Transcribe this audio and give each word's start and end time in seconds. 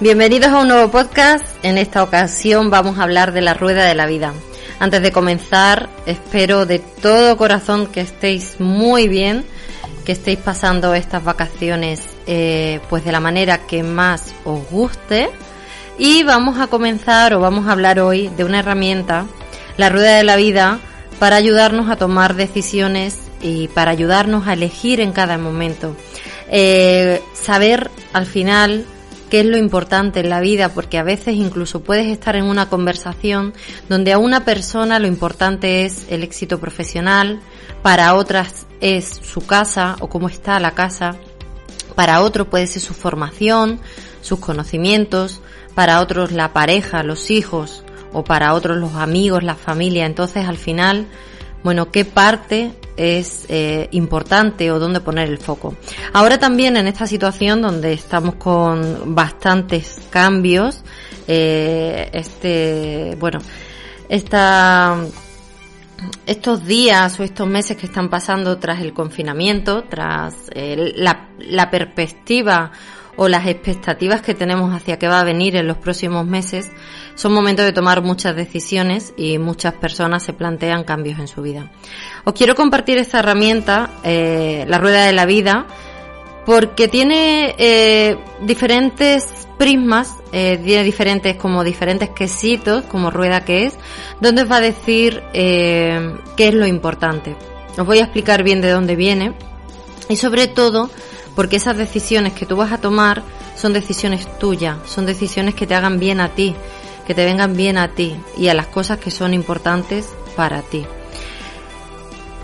Bienvenidos 0.00 0.50
a 0.50 0.58
un 0.58 0.66
nuevo 0.66 0.90
podcast. 0.90 1.44
En 1.62 1.78
esta 1.78 2.02
ocasión 2.02 2.68
vamos 2.68 2.98
a 2.98 3.04
hablar 3.04 3.30
de 3.32 3.40
la 3.40 3.54
rueda 3.54 3.84
de 3.84 3.94
la 3.94 4.06
vida. 4.06 4.34
Antes 4.80 5.00
de 5.02 5.12
comenzar, 5.12 5.88
espero 6.04 6.66
de 6.66 6.80
todo 6.80 7.36
corazón 7.36 7.86
que 7.86 8.00
estéis 8.00 8.56
muy 8.58 9.06
bien, 9.06 9.44
que 10.04 10.10
estéis 10.10 10.40
pasando 10.40 10.94
estas 10.94 11.22
vacaciones 11.22 12.02
eh, 12.26 12.80
pues 12.90 13.04
de 13.04 13.12
la 13.12 13.20
manera 13.20 13.66
que 13.68 13.84
más 13.84 14.34
os 14.44 14.68
guste. 14.68 15.30
Y 15.96 16.24
vamos 16.24 16.58
a 16.58 16.66
comenzar 16.66 17.32
o 17.32 17.38
vamos 17.38 17.68
a 17.68 17.72
hablar 17.72 18.00
hoy 18.00 18.28
de 18.36 18.42
una 18.42 18.58
herramienta, 18.58 19.26
la 19.76 19.90
rueda 19.90 20.16
de 20.16 20.24
la 20.24 20.34
vida, 20.34 20.80
para 21.20 21.36
ayudarnos 21.36 21.88
a 21.88 21.94
tomar 21.94 22.34
decisiones 22.34 23.18
y 23.40 23.68
para 23.68 23.92
ayudarnos 23.92 24.48
a 24.48 24.54
elegir 24.54 25.00
en 25.00 25.12
cada 25.12 25.38
momento. 25.38 25.94
Eh, 26.50 27.22
saber 27.32 27.92
al 28.12 28.26
final 28.26 28.86
qué 29.34 29.40
es 29.40 29.46
lo 29.46 29.56
importante 29.56 30.20
en 30.20 30.30
la 30.30 30.40
vida, 30.40 30.68
porque 30.68 30.96
a 30.96 31.02
veces 31.02 31.34
incluso 31.34 31.82
puedes 31.82 32.06
estar 32.06 32.36
en 32.36 32.44
una 32.44 32.68
conversación 32.68 33.52
donde 33.88 34.12
a 34.12 34.18
una 34.18 34.44
persona 34.44 35.00
lo 35.00 35.08
importante 35.08 35.84
es 35.84 36.06
el 36.08 36.22
éxito 36.22 36.60
profesional, 36.60 37.40
para 37.82 38.14
otras 38.14 38.64
es 38.80 39.08
su 39.08 39.44
casa 39.44 39.96
o 39.98 40.08
cómo 40.08 40.28
está 40.28 40.60
la 40.60 40.70
casa, 40.70 41.16
para 41.96 42.22
otro 42.22 42.48
puede 42.48 42.68
ser 42.68 42.80
su 42.80 42.94
formación, 42.94 43.80
sus 44.20 44.38
conocimientos, 44.38 45.40
para 45.74 46.00
otros 46.00 46.30
la 46.30 46.52
pareja, 46.52 47.02
los 47.02 47.28
hijos, 47.32 47.82
o 48.12 48.22
para 48.22 48.54
otros 48.54 48.76
los 48.76 48.94
amigos, 48.94 49.42
la 49.42 49.56
familia. 49.56 50.06
Entonces 50.06 50.46
al 50.46 50.58
final 50.58 51.08
bueno, 51.64 51.90
qué 51.90 52.04
parte 52.04 52.72
es 52.96 53.46
eh, 53.48 53.88
importante 53.92 54.70
o 54.70 54.78
dónde 54.78 55.00
poner 55.00 55.28
el 55.28 55.38
foco. 55.38 55.74
Ahora 56.12 56.38
también 56.38 56.76
en 56.76 56.86
esta 56.86 57.06
situación 57.06 57.62
donde 57.62 57.94
estamos 57.94 58.36
con 58.36 59.14
bastantes 59.14 59.98
cambios, 60.10 60.82
eh, 61.26 62.10
este, 62.12 63.16
bueno, 63.18 63.38
esta, 64.08 64.96
estos 66.26 66.66
días 66.66 67.18
o 67.18 67.22
estos 67.22 67.48
meses 67.48 67.78
que 67.78 67.86
están 67.86 68.10
pasando 68.10 68.58
tras 68.58 68.80
el 68.82 68.92
confinamiento, 68.92 69.84
tras 69.84 70.34
la, 70.54 71.30
la 71.38 71.70
perspectiva 71.70 72.70
o 73.16 73.28
las 73.28 73.46
expectativas 73.46 74.22
que 74.22 74.34
tenemos 74.34 74.74
hacia 74.74 74.98
qué 74.98 75.08
va 75.08 75.20
a 75.20 75.24
venir 75.24 75.56
en 75.56 75.66
los 75.66 75.78
próximos 75.78 76.26
meses, 76.26 76.70
son 77.14 77.32
momentos 77.32 77.64
de 77.64 77.72
tomar 77.72 78.02
muchas 78.02 78.34
decisiones 78.34 79.14
y 79.16 79.38
muchas 79.38 79.74
personas 79.74 80.22
se 80.22 80.32
plantean 80.32 80.84
cambios 80.84 81.18
en 81.18 81.28
su 81.28 81.42
vida. 81.42 81.70
Os 82.24 82.34
quiero 82.34 82.54
compartir 82.54 82.98
esta 82.98 83.20
herramienta, 83.20 83.90
eh, 84.02 84.64
la 84.68 84.78
rueda 84.78 85.06
de 85.06 85.12
la 85.12 85.26
vida, 85.26 85.66
porque 86.44 86.88
tiene 86.88 87.54
eh, 87.56 88.18
diferentes 88.42 89.46
prismas, 89.56 90.14
eh, 90.32 90.60
tiene 90.62 90.82
diferentes 90.82 91.36
como 91.36 91.64
diferentes 91.64 92.10
quesitos, 92.10 92.84
como 92.84 93.10
rueda 93.10 93.44
que 93.44 93.66
es, 93.66 93.78
donde 94.20 94.42
os 94.42 94.50
va 94.50 94.56
a 94.56 94.60
decir 94.60 95.22
qué 95.32 96.18
es 96.36 96.54
lo 96.54 96.66
importante. 96.66 97.36
Os 97.78 97.86
voy 97.86 97.98
a 97.98 98.04
explicar 98.04 98.42
bien 98.42 98.60
de 98.60 98.70
dónde 98.70 98.94
viene 98.94 99.34
y 100.08 100.16
sobre 100.16 100.48
todo 100.48 100.90
porque 101.34 101.56
esas 101.56 101.76
decisiones 101.76 102.32
que 102.32 102.46
tú 102.46 102.56
vas 102.56 102.72
a 102.72 102.78
tomar 102.78 103.22
son 103.56 103.72
decisiones 103.72 104.26
tuyas, 104.38 104.78
son 104.86 105.06
decisiones 105.06 105.54
que 105.54 105.66
te 105.66 105.74
hagan 105.74 105.98
bien 105.98 106.20
a 106.20 106.30
ti, 106.30 106.54
que 107.06 107.14
te 107.14 107.24
vengan 107.24 107.56
bien 107.56 107.78
a 107.78 107.88
ti 107.88 108.16
y 108.36 108.48
a 108.48 108.54
las 108.54 108.66
cosas 108.66 108.98
que 108.98 109.10
son 109.10 109.34
importantes 109.34 110.08
para 110.36 110.62
ti. 110.62 110.86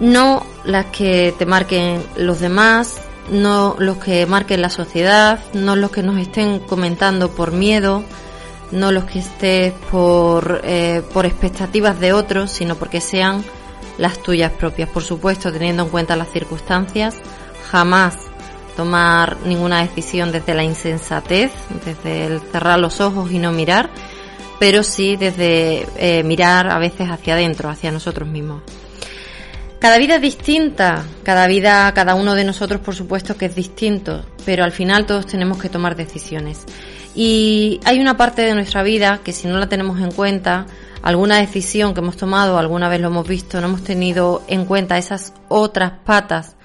No 0.01 0.47
las 0.65 0.87
que 0.87 1.35
te 1.39 1.47
marquen 1.47 2.03
los 2.17 2.41
demás, 2.41 3.01
no 3.31 3.77
los 3.79 3.99
que 3.99 4.27
marquen 4.27 4.63
la 4.63 4.71
sociedad, 4.71 5.41
no 5.53 5.77
los 5.77 5.91
que 5.91 6.03
nos 6.03 6.19
estén 6.19 6.59
comentando 6.61 7.31
por 7.31 7.53
miedo, 7.53 8.03
no 8.71 8.93
los 8.93 9.05
que 9.05 9.19
estés 9.19 9.73
por, 9.91 10.63
eh, 10.65 11.03
por 11.13 11.27
expectativas 11.27 12.01
de 12.01 12.13
otros, 12.13 12.51
sino 12.51 12.77
porque 12.77 13.01
sean 13.01 13.45
las 13.99 14.23
tuyas 14.23 14.53
propias. 14.53 14.89
Por 14.89 15.03
supuesto, 15.03 15.53
teniendo 15.53 15.83
en 15.85 15.89
cuenta 15.91 16.17
las 16.17 16.31
circunstancias, 16.31 17.17
jamás 17.71 18.30
tomar 18.77 19.37
ninguna 19.45 19.83
decisión 19.83 20.33
desde 20.33 20.55
la 20.55 20.65
insensatez, 20.65 21.53
desde 21.85 22.27
el 22.27 22.41
cerrar 22.41 22.79
los 22.79 23.01
ojos 23.01 23.31
y 23.33 23.39
no 23.39 23.53
mirar, 23.53 23.91
pero 24.59 24.83
sí 24.83 25.17
desde 25.17 25.87
eh, 25.97 26.23
mirar 26.23 26.71
a 26.71 26.79
veces 26.79 27.09
hacia 27.09 27.35
adentro, 27.35 27.69
hacia 27.69 27.91
nosotros 27.91 28.29
mismos. 28.29 28.63
Cada 29.81 29.97
vida 29.97 30.17
es 30.17 30.23
distinta, 30.23 31.05
cada 31.23 31.47
vida, 31.47 31.91
cada 31.95 32.15
uno 32.15 32.35
de 32.35 32.45
nosotros 32.45 32.83
por 32.83 32.95
supuesto 32.95 33.39
que 33.39 33.47
es 33.47 33.55
distinto, 33.55 34.25
pero 34.45 34.63
al 34.63 34.73
final 34.73 35.07
todos 35.07 35.27
tenemos 35.27 35.59
que 35.59 35.71
tomar 35.71 35.97
decisiones. 35.97 36.67
Y 37.15 37.81
hay 37.85 37.99
una 37.99 38.17
parte 38.17 38.43
de 38.43 38.55
nuestra 38.55 38.83
vida 38.83 39.21
que 39.25 39.33
si 39.33 39.49
no 39.49 39.59
la 39.59 39.69
tenemos 39.69 39.99
en 40.01 40.13
cuenta, 40.13 40.67
alguna 41.03 41.39
decisión 41.39 41.95
que 41.95 42.01
hemos 42.01 42.19
tomado, 42.19 42.59
alguna 42.59 42.91
vez 42.91 43.01
lo 43.01 43.09
hemos 43.09 43.27
visto, 43.27 43.61
no 43.61 43.69
hemos 43.69 43.83
tenido 43.83 44.43
en 44.49 44.67
cuenta 44.67 44.99
esas 44.99 45.33
otras 45.49 45.93
patas 46.05 46.57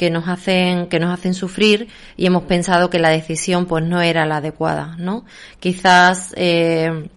que 0.00 0.08
nos 0.08 0.28
hacen 0.28 0.86
que 0.86 0.98
nos 0.98 1.12
hacen 1.12 1.34
sufrir 1.34 1.88
y 2.16 2.24
hemos 2.24 2.44
pensado 2.44 2.88
que 2.88 2.98
la 2.98 3.10
decisión 3.10 3.66
pues 3.66 3.84
no 3.84 4.00
era 4.00 4.24
la 4.24 4.38
adecuada, 4.38 4.96
¿no? 4.98 5.26
Quizás 5.58 6.32
eh, 6.38 7.10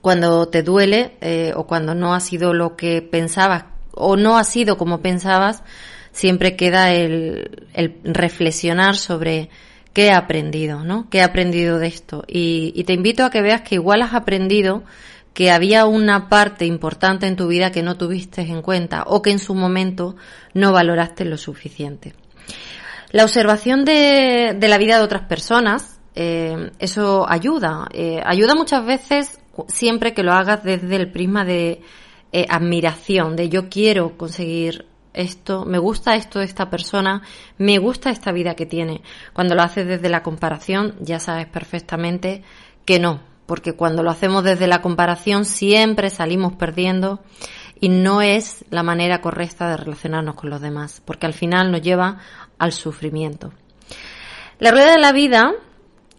cuando 0.00 0.48
te 0.48 0.64
duele 0.64 1.12
eh, 1.20 1.52
o 1.54 1.68
cuando 1.68 1.94
no 1.94 2.12
ha 2.12 2.18
sido 2.18 2.52
lo 2.52 2.74
que 2.74 3.00
pensabas 3.00 3.66
o 3.92 4.16
no 4.16 4.38
ha 4.38 4.42
sido 4.42 4.76
como 4.76 5.02
pensabas, 5.02 5.62
siempre 6.10 6.56
queda 6.56 6.92
el, 6.92 7.68
el 7.74 8.00
reflexionar 8.02 8.96
sobre 8.96 9.48
qué 9.92 10.06
he 10.06 10.12
aprendido, 10.12 10.82
¿no? 10.82 11.08
¿Qué 11.10 11.18
he 11.18 11.22
aprendido 11.22 11.78
de 11.78 11.86
esto? 11.86 12.24
Y, 12.26 12.72
y 12.74 12.82
te 12.82 12.92
invito 12.92 13.24
a 13.24 13.30
que 13.30 13.40
veas 13.40 13.60
que 13.60 13.76
igual 13.76 14.02
has 14.02 14.14
aprendido 14.14 14.82
que 15.40 15.50
había 15.50 15.86
una 15.86 16.28
parte 16.28 16.66
importante 16.66 17.26
en 17.26 17.34
tu 17.34 17.48
vida 17.48 17.72
que 17.72 17.82
no 17.82 17.96
tuviste 17.96 18.42
en 18.42 18.60
cuenta 18.60 19.04
o 19.06 19.22
que 19.22 19.30
en 19.30 19.38
su 19.38 19.54
momento 19.54 20.14
no 20.52 20.70
valoraste 20.70 21.24
lo 21.24 21.38
suficiente. 21.38 22.12
La 23.10 23.24
observación 23.24 23.86
de, 23.86 24.54
la 24.60 24.76
vida 24.76 24.98
de 24.98 25.02
otras 25.02 25.22
personas, 25.22 25.98
eh, 26.14 26.72
eso 26.78 27.24
ayuda. 27.26 27.88
Eh, 27.94 28.20
ayuda 28.22 28.54
muchas 28.54 28.84
veces 28.84 29.40
siempre 29.66 30.12
que 30.12 30.22
lo 30.22 30.32
hagas 30.32 30.62
desde 30.62 30.94
el 30.96 31.10
prisma 31.10 31.46
de 31.46 31.80
eh, 32.32 32.44
admiración, 32.46 33.34
de 33.34 33.48
yo 33.48 33.70
quiero 33.70 34.18
conseguir 34.18 34.84
esto, 35.14 35.64
me 35.64 35.78
gusta 35.78 36.16
esto 36.16 36.40
de 36.40 36.44
esta 36.44 36.68
persona, 36.68 37.22
me 37.56 37.78
gusta 37.78 38.10
esta 38.10 38.30
vida 38.30 38.56
que 38.56 38.66
tiene. 38.66 39.00
Cuando 39.32 39.54
lo 39.54 39.62
haces 39.62 39.86
desde 39.86 40.10
la 40.10 40.22
comparación, 40.22 40.96
ya 41.00 41.18
sabes 41.18 41.46
perfectamente 41.46 42.42
que 42.84 42.98
no, 42.98 43.29
porque 43.50 43.72
cuando 43.72 44.04
lo 44.04 44.12
hacemos 44.12 44.44
desde 44.44 44.68
la 44.68 44.80
comparación 44.80 45.44
siempre 45.44 46.08
salimos 46.08 46.52
perdiendo 46.52 47.18
y 47.80 47.88
no 47.88 48.22
es 48.22 48.64
la 48.70 48.84
manera 48.84 49.20
correcta 49.20 49.68
de 49.68 49.76
relacionarnos 49.76 50.36
con 50.36 50.50
los 50.50 50.60
demás, 50.60 51.02
porque 51.04 51.26
al 51.26 51.34
final 51.34 51.72
nos 51.72 51.82
lleva 51.82 52.18
al 52.58 52.70
sufrimiento. 52.70 53.52
La 54.60 54.70
rueda 54.70 54.92
de 54.92 55.00
la 55.00 55.10
vida 55.10 55.50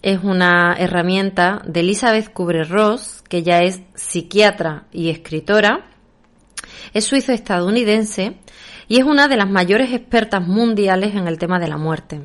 es 0.02 0.22
una 0.22 0.76
herramienta 0.78 1.62
de 1.66 1.80
Elizabeth 1.80 2.34
Kubler-Ross, 2.34 3.24
que 3.30 3.44
ya 3.44 3.60
es 3.60 3.80
psiquiatra 3.96 4.88
y 4.92 5.10
escritora. 5.10 5.86
Es 6.94 7.06
suizo-estadounidense 7.06 8.42
y 8.90 8.98
es 8.98 9.06
una 9.06 9.30
de 9.30 9.38
las 9.38 9.50
mayores 9.50 9.94
expertas 9.94 10.46
mundiales 10.46 11.16
en 11.16 11.30
el 11.30 11.38
tema 11.38 11.60
de 11.60 11.70
la 11.70 11.78
muerte. 11.78 12.24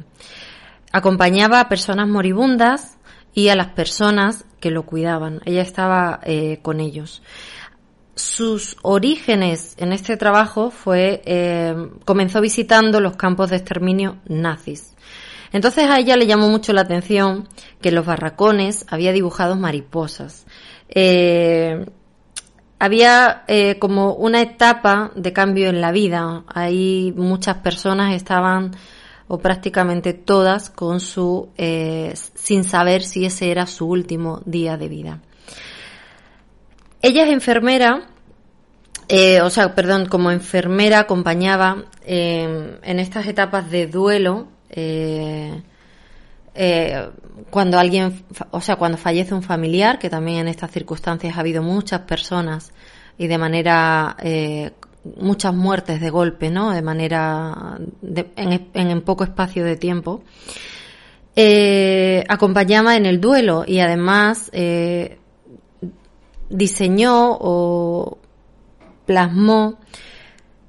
Acompañaba 0.91 1.61
a 1.61 1.69
personas 1.69 2.09
moribundas 2.09 2.99
y 3.37 3.51
a 3.51 3.55
las 3.55 3.69
personas 3.69 4.47
lo 4.71 4.85
cuidaban. 4.85 5.41
Ella 5.45 5.63
estaba 5.63 6.21
eh, 6.25 6.59
con 6.63 6.81
ellos. 6.81 7.23
Sus 8.15 8.77
orígenes 8.83 9.75
en 9.79 9.93
este 9.93 10.17
trabajo 10.17 10.71
fue 10.71 11.23
eh, 11.27 11.75
comenzó 12.05 12.41
visitando 12.41 13.01
los 13.01 13.17
campos 13.17 13.51
de 13.51 13.57
exterminio 13.57 14.19
nazis 14.27 14.95
entonces 15.53 15.85
a 15.85 15.99
ella 15.99 16.17
le 16.17 16.27
llamó 16.27 16.49
mucho 16.49 16.73
la 16.73 16.83
atención 16.83 17.49
que 17.81 17.91
en 17.91 17.95
los 17.95 18.05
barracones 18.05 18.85
había 18.89 19.13
dibujados 19.13 19.59
mariposas. 19.59 20.45
Eh, 20.89 21.87
había 22.79 23.45
como 23.79 24.15
una 24.15 24.43
etapa 24.43 25.13
de 25.15 25.33
cambio 25.33 25.69
en 25.69 25.81
la 25.81 25.93
vida. 25.93 26.45
Ahí 26.49 27.15
muchas 27.17 27.59
personas 27.59 28.15
estaban, 28.15 28.73
o 29.29 29.39
prácticamente 29.39 30.13
todas, 30.13 30.71
con 30.71 31.01
su, 31.01 31.49
eh, 31.57 32.15
sin 32.35 32.65
saber 32.65 33.03
si 33.03 33.25
ese 33.25 33.51
era 33.51 33.67
su 33.67 33.87
último 33.87 34.41
día 34.45 34.77
de 34.77 34.89
vida. 34.89 35.21
Ella 37.03 37.25
es 37.25 37.33
enfermera, 37.33 38.09
eh, 39.09 39.41
o 39.41 39.51
sea, 39.51 39.75
perdón, 39.75 40.07
como 40.07 40.31
enfermera 40.31 41.01
acompañaba 41.01 41.85
eh, 42.05 42.79
en 42.83 43.01
estas 43.01 43.27
etapas 43.27 43.71
de 43.71 43.87
duelo. 43.87 44.49
Cuando 47.51 47.79
alguien, 47.79 48.25
o 48.51 48.61
sea, 48.61 48.77
cuando 48.77 48.97
fallece 48.97 49.35
un 49.35 49.43
familiar, 49.43 49.99
que 49.99 50.09
también 50.09 50.39
en 50.39 50.49
estas 50.49 50.71
circunstancias 50.71 51.37
ha 51.37 51.41
habido 51.41 51.63
muchas 51.63 52.01
personas 52.03 52.73
y 53.19 53.27
de 53.27 53.39
manera 53.39 54.17
muchas 55.17 55.55
muertes 55.55 56.01
de 56.01 56.11
golpe, 56.11 56.51
¿no? 56.51 56.73
De 56.73 56.83
manera 56.83 57.79
en, 58.37 59.01
poco 59.03 59.25
espacio 59.25 59.65
de 59.65 59.77
tiempo. 59.77 60.23
acompañaba 62.29 62.97
en 62.97 63.07
el 63.07 63.21
duelo 63.21 63.65
y 63.67 63.81
además 63.81 64.51
diseñó 66.49 67.37
o 67.41 68.19
plasmó 69.07 69.79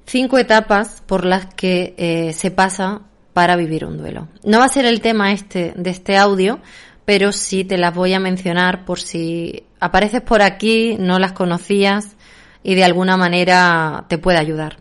cinco 0.06 0.38
etapas 0.38 1.02
por 1.06 1.24
las 1.24 1.46
que 1.54 1.94
eh, 1.98 2.32
se 2.32 2.50
pasa 2.50 3.02
para 3.32 3.56
vivir 3.56 3.84
un 3.84 3.98
duelo. 3.98 4.28
No 4.42 4.58
va 4.58 4.64
a 4.64 4.70
ser 4.70 4.86
el 4.86 5.00
tema 5.00 5.32
este 5.32 5.74
de 5.76 5.90
este 5.90 6.16
audio, 6.16 6.60
pero 7.04 7.32
sí 7.32 7.64
te 7.64 7.78
las 7.78 7.94
voy 7.94 8.14
a 8.14 8.20
mencionar 8.20 8.84
por 8.84 9.00
si 9.00 9.64
apareces 9.80 10.22
por 10.22 10.42
aquí, 10.42 10.96
no 10.98 11.18
las 11.18 11.32
conocías 11.32 12.16
y 12.62 12.74
de 12.74 12.84
alguna 12.84 13.16
manera 13.16 14.04
te 14.08 14.18
puede 14.18 14.38
ayudar. 14.38 14.78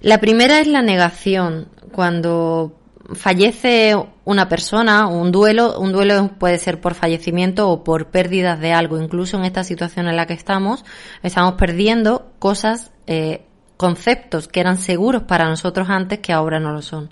La 0.00 0.18
primera 0.18 0.60
es 0.60 0.66
la 0.66 0.82
negación, 0.82 1.68
cuando 1.92 2.76
fallece 3.14 3.94
una 4.24 4.48
persona, 4.48 5.06
un 5.06 5.32
duelo, 5.32 5.78
un 5.78 5.92
duelo 5.92 6.30
puede 6.38 6.58
ser 6.58 6.80
por 6.80 6.94
fallecimiento 6.94 7.68
o 7.68 7.84
por 7.84 8.06
pérdidas 8.10 8.60
de 8.60 8.72
algo. 8.72 9.00
Incluso 9.00 9.36
en 9.36 9.44
esta 9.44 9.64
situación 9.64 10.08
en 10.08 10.16
la 10.16 10.26
que 10.26 10.34
estamos, 10.34 10.84
estamos 11.22 11.54
perdiendo 11.54 12.32
cosas, 12.38 12.90
eh, 13.06 13.44
conceptos 13.76 14.48
que 14.48 14.60
eran 14.60 14.78
seguros 14.78 15.24
para 15.24 15.48
nosotros 15.48 15.88
antes 15.90 16.20
que 16.20 16.32
ahora 16.32 16.60
no 16.60 16.72
lo 16.72 16.82
son. 16.82 17.10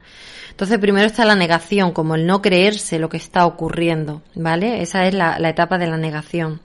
Entonces, 0.50 0.78
primero 0.78 1.06
está 1.06 1.24
la 1.24 1.34
negación, 1.34 1.92
como 1.92 2.14
el 2.14 2.26
no 2.26 2.42
creerse 2.42 2.98
lo 2.98 3.08
que 3.08 3.16
está 3.16 3.46
ocurriendo, 3.46 4.22
¿vale? 4.34 4.82
Esa 4.82 5.06
es 5.06 5.14
la, 5.14 5.36
etapa 5.48 5.78
de 5.78 5.86
la 5.86 5.96
negación. 5.96 6.60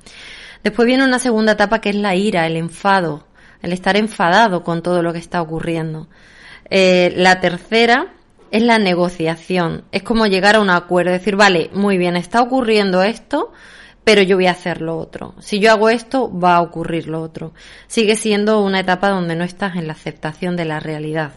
Después 0.66 0.88
viene 0.88 1.04
una 1.04 1.20
segunda 1.20 1.52
etapa 1.52 1.80
que 1.80 1.90
es 1.90 1.96
la 1.96 2.16
ira, 2.16 2.48
el 2.48 2.58
enfado, 2.58 3.28
el 3.62 3.72
estar 3.72 3.96
enfadado 3.98 4.64
con 4.64 4.82
todo 4.82 5.04
lo 5.04 5.14
que 5.14 5.20
está 5.20 5.40
ocurriendo. 5.40 6.08
Eh, 6.72 7.14
la 7.18 7.40
tercera 7.40 8.16
es 8.50 8.64
la 8.64 8.80
negociación. 8.80 9.84
Es 9.92 10.02
como 10.02 10.26
llegar 10.26 10.56
a 10.56 10.62
un 10.62 10.72
acuerdo, 10.72 11.12
decir, 11.12 11.36
vale, 11.36 11.70
muy 11.72 12.00
bien, 12.00 12.16
está 12.16 12.42
ocurriendo 12.42 13.04
esto, 13.04 13.54
pero 14.04 14.24
yo 14.24 14.38
voy 14.38 14.48
a 14.48 14.54
hacer 14.54 14.82
lo 14.82 14.98
otro. 14.98 15.36
Si 15.38 15.60
yo 15.60 15.72
hago 15.72 15.88
esto, 15.88 16.32
va 16.36 16.56
a 16.56 16.62
ocurrir 16.62 17.10
lo 17.10 17.22
otro. 17.22 17.54
Sigue 17.86 18.16
siendo 18.16 18.60
una 18.62 18.80
etapa 18.80 19.10
donde 19.10 19.36
no 19.36 19.44
estás 19.44 19.76
en 19.76 19.86
la 19.86 19.94
aceptación 19.94 20.56
de 20.56 20.66
la 20.66 20.80
realidad. 20.80 21.34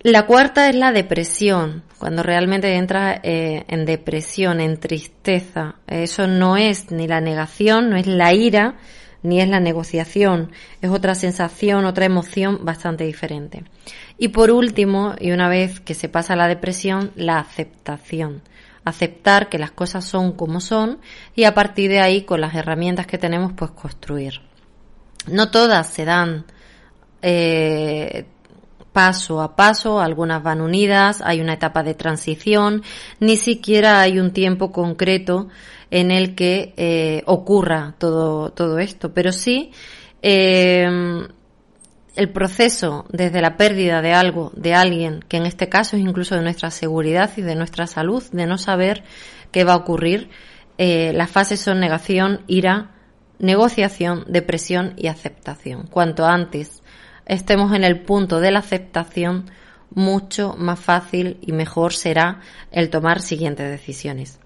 La 0.00 0.26
cuarta 0.26 0.68
es 0.68 0.76
la 0.76 0.92
depresión, 0.92 1.82
cuando 1.98 2.22
realmente 2.22 2.72
entras 2.76 3.18
eh, 3.24 3.64
en 3.66 3.84
depresión, 3.84 4.60
en 4.60 4.78
tristeza. 4.78 5.74
Eso 5.88 6.28
no 6.28 6.56
es 6.56 6.92
ni 6.92 7.08
la 7.08 7.20
negación, 7.20 7.90
no 7.90 7.96
es 7.96 8.06
la 8.06 8.32
ira, 8.32 8.76
ni 9.24 9.40
es 9.40 9.48
la 9.48 9.58
negociación. 9.58 10.52
Es 10.80 10.90
otra 10.90 11.16
sensación, 11.16 11.84
otra 11.84 12.04
emoción 12.04 12.64
bastante 12.64 13.04
diferente. 13.04 13.64
Y 14.18 14.28
por 14.28 14.52
último, 14.52 15.16
y 15.18 15.32
una 15.32 15.48
vez 15.48 15.80
que 15.80 15.94
se 15.94 16.08
pasa 16.08 16.36
la 16.36 16.46
depresión, 16.46 17.10
la 17.16 17.40
aceptación. 17.40 18.42
Aceptar 18.84 19.48
que 19.48 19.58
las 19.58 19.72
cosas 19.72 20.04
son 20.04 20.32
como 20.32 20.60
son 20.60 20.98
y 21.34 21.42
a 21.42 21.54
partir 21.54 21.90
de 21.90 22.00
ahí, 22.00 22.22
con 22.22 22.40
las 22.40 22.54
herramientas 22.54 23.08
que 23.08 23.18
tenemos, 23.18 23.52
pues 23.54 23.72
construir. 23.72 24.42
No 25.26 25.50
todas 25.50 25.88
se 25.88 26.04
dan 26.04 26.44
eh, 27.20 28.26
paso 28.98 29.40
a 29.40 29.54
paso, 29.54 30.00
algunas 30.00 30.42
van 30.42 30.60
unidas, 30.60 31.22
hay 31.24 31.40
una 31.40 31.52
etapa 31.52 31.84
de 31.84 31.94
transición, 31.94 32.82
ni 33.20 33.36
siquiera 33.36 34.00
hay 34.00 34.18
un 34.18 34.32
tiempo 34.32 34.72
concreto 34.72 35.46
en 35.92 36.10
el 36.10 36.34
que 36.34 36.74
eh, 36.76 37.22
ocurra 37.26 37.94
todo, 37.98 38.50
todo 38.50 38.80
esto, 38.80 39.14
pero 39.14 39.30
sí 39.30 39.70
eh, 40.20 40.84
el 42.16 42.32
proceso 42.32 43.06
desde 43.10 43.40
la 43.40 43.56
pérdida 43.56 44.02
de 44.02 44.14
algo, 44.14 44.50
de 44.56 44.74
alguien, 44.74 45.24
que 45.28 45.36
en 45.36 45.46
este 45.46 45.68
caso 45.68 45.94
es 45.94 46.02
incluso 46.02 46.34
de 46.34 46.42
nuestra 46.42 46.72
seguridad 46.72 47.30
y 47.36 47.42
de 47.42 47.54
nuestra 47.54 47.86
salud, 47.86 48.24
de 48.32 48.46
no 48.46 48.58
saber 48.58 49.04
qué 49.52 49.62
va 49.62 49.74
a 49.74 49.76
ocurrir, 49.76 50.28
eh, 50.76 51.12
las 51.14 51.30
fases 51.30 51.60
son 51.60 51.78
negación, 51.78 52.40
ira, 52.48 52.96
negociación, 53.38 54.24
depresión 54.26 54.94
y 54.96 55.06
aceptación. 55.06 55.86
Cuanto 55.86 56.26
antes 56.26 56.82
estemos 57.28 57.74
en 57.74 57.84
el 57.84 58.00
punto 58.00 58.40
de 58.40 58.50
la 58.50 58.58
aceptación, 58.58 59.50
mucho 59.94 60.54
más 60.58 60.80
fácil 60.80 61.38
y 61.40 61.52
mejor 61.52 61.92
será 61.92 62.40
el 62.72 62.90
tomar 62.90 63.20
siguientes 63.20 63.70
decisiones. 63.70 64.38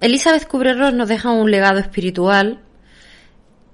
Elizabeth 0.00 0.48
Kubler-Ross 0.48 0.94
nos 0.94 1.08
deja 1.08 1.30
un 1.30 1.50
legado 1.50 1.78
espiritual 1.78 2.60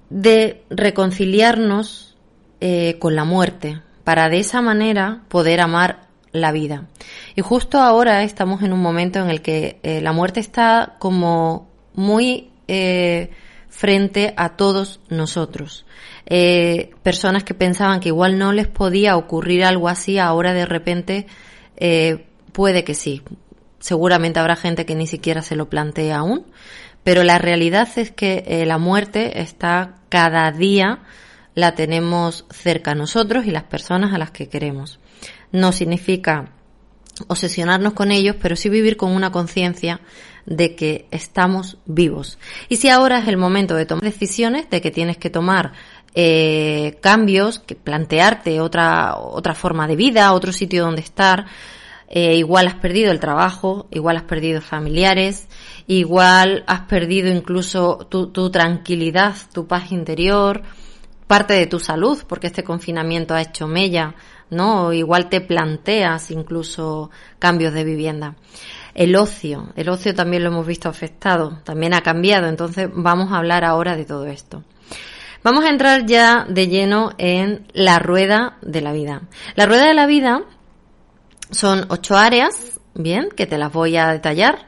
de 0.09 0.63
reconciliarnos 0.69 2.15
eh, 2.59 2.97
con 2.99 3.15
la 3.15 3.23
muerte, 3.23 3.81
para 4.03 4.29
de 4.29 4.39
esa 4.39 4.61
manera 4.61 5.23
poder 5.27 5.61
amar 5.61 6.07
la 6.31 6.51
vida. 6.51 6.87
Y 7.35 7.41
justo 7.41 7.79
ahora 7.79 8.23
estamos 8.23 8.61
en 8.61 8.73
un 8.73 8.81
momento 8.81 9.19
en 9.19 9.29
el 9.29 9.41
que 9.41 9.79
eh, 9.83 10.01
la 10.01 10.11
muerte 10.11 10.39
está 10.39 10.95
como 10.99 11.69
muy 11.93 12.51
eh, 12.67 13.31
frente 13.77 14.33
a 14.37 14.55
todos 14.57 14.99
nosotros. 15.09 15.85
personas 17.03 17.43
que 17.43 17.53
pensaban 17.53 17.99
que 17.99 18.09
igual 18.09 18.37
no 18.37 18.51
les 18.51 18.67
podía 18.67 19.15
ocurrir 19.15 19.63
algo 19.63 19.87
así, 19.87 20.17
ahora 20.17 20.53
de 20.53 20.65
repente 20.65 21.27
puede 22.51 22.83
que 22.83 22.95
sí. 22.95 23.21
Seguramente 23.79 24.39
habrá 24.39 24.55
gente 24.55 24.87
que 24.87 24.95
ni 24.95 25.05
siquiera 25.05 25.43
se 25.43 25.55
lo 25.55 25.69
plantea 25.69 26.17
aún, 26.17 26.47
pero 27.03 27.23
la 27.23 27.37
realidad 27.37 27.87
es 27.97 28.11
que 28.11 28.43
eh, 28.47 28.65
la 28.65 28.79
muerte 28.79 29.41
está 29.41 29.93
cada 30.09 30.51
día, 30.51 31.03
la 31.53 31.75
tenemos 31.75 32.45
cerca 32.49 32.91
a 32.91 32.95
nosotros 32.95 33.45
y 33.45 33.51
las 33.51 33.63
personas 33.63 34.13
a 34.13 34.17
las 34.17 34.31
que 34.31 34.49
queremos. 34.49 34.99
No 35.51 35.71
significa 35.71 36.49
obsesionarnos 37.27 37.93
con 37.93 38.11
ellos, 38.11 38.35
pero 38.41 38.55
sí 38.55 38.69
vivir 38.69 38.97
con 38.97 39.11
una 39.11 39.31
conciencia 39.31 40.01
de 40.45 40.75
que 40.75 41.07
estamos 41.11 41.77
vivos. 41.85 42.37
Y 42.69 42.77
si 42.77 42.89
ahora 42.89 43.19
es 43.19 43.27
el 43.27 43.37
momento 43.37 43.75
de 43.75 43.85
tomar 43.85 44.03
decisiones, 44.03 44.69
de 44.69 44.81
que 44.81 44.91
tienes 44.91 45.17
que 45.17 45.29
tomar 45.29 45.73
eh, 46.15 46.97
cambios, 47.01 47.59
que 47.59 47.75
plantearte 47.75 48.61
otra, 48.61 49.17
otra 49.17 49.53
forma 49.53 49.87
de 49.87 49.95
vida, 49.95 50.33
otro 50.33 50.51
sitio 50.51 50.85
donde 50.85 51.01
estar, 51.01 51.45
eh, 52.09 52.35
igual 52.35 52.67
has 52.67 52.75
perdido 52.75 53.11
el 53.11 53.19
trabajo, 53.19 53.87
igual 53.91 54.15
has 54.15 54.23
perdido 54.23 54.61
familiares, 54.61 55.47
igual 55.87 56.63
has 56.67 56.81
perdido 56.81 57.29
incluso 57.29 58.07
tu, 58.09 58.27
tu 58.27 58.49
tranquilidad, 58.49 59.35
tu 59.53 59.67
paz 59.67 59.91
interior, 59.91 60.63
parte 61.27 61.53
de 61.53 61.67
tu 61.67 61.79
salud, 61.79 62.23
porque 62.27 62.47
este 62.47 62.63
confinamiento 62.63 63.33
ha 63.33 63.41
hecho 63.41 63.67
mella, 63.67 64.15
¿no? 64.49 64.87
O 64.87 64.93
igual 64.93 65.29
te 65.29 65.41
planteas 65.41 66.31
incluso 66.31 67.09
cambios 67.39 67.73
de 67.73 67.83
vivienda. 67.83 68.35
El 68.93 69.15
ocio, 69.15 69.69
el 69.75 69.89
ocio 69.89 70.15
también 70.15 70.43
lo 70.43 70.49
hemos 70.49 70.65
visto 70.65 70.89
afectado, 70.89 71.59
también 71.63 71.93
ha 71.93 72.01
cambiado, 72.01 72.47
entonces 72.47 72.89
vamos 72.93 73.31
a 73.31 73.37
hablar 73.37 73.63
ahora 73.63 73.95
de 73.95 74.05
todo 74.05 74.25
esto. 74.25 74.63
Vamos 75.43 75.65
a 75.65 75.69
entrar 75.69 76.05
ya 76.05 76.45
de 76.49 76.67
lleno 76.67 77.11
en 77.17 77.67
la 77.73 77.99
rueda 77.99 78.57
de 78.61 78.81
la 78.81 78.91
vida. 78.91 79.21
La 79.55 79.65
rueda 79.65 79.87
de 79.87 79.93
la 79.93 80.07
vida 80.07 80.41
son 81.51 81.85
ocho 81.89 82.17
áreas, 82.17 82.79
bien, 82.95 83.29
que 83.35 83.45
te 83.45 83.57
las 83.57 83.71
voy 83.71 83.97
a 83.97 84.11
detallar 84.11 84.67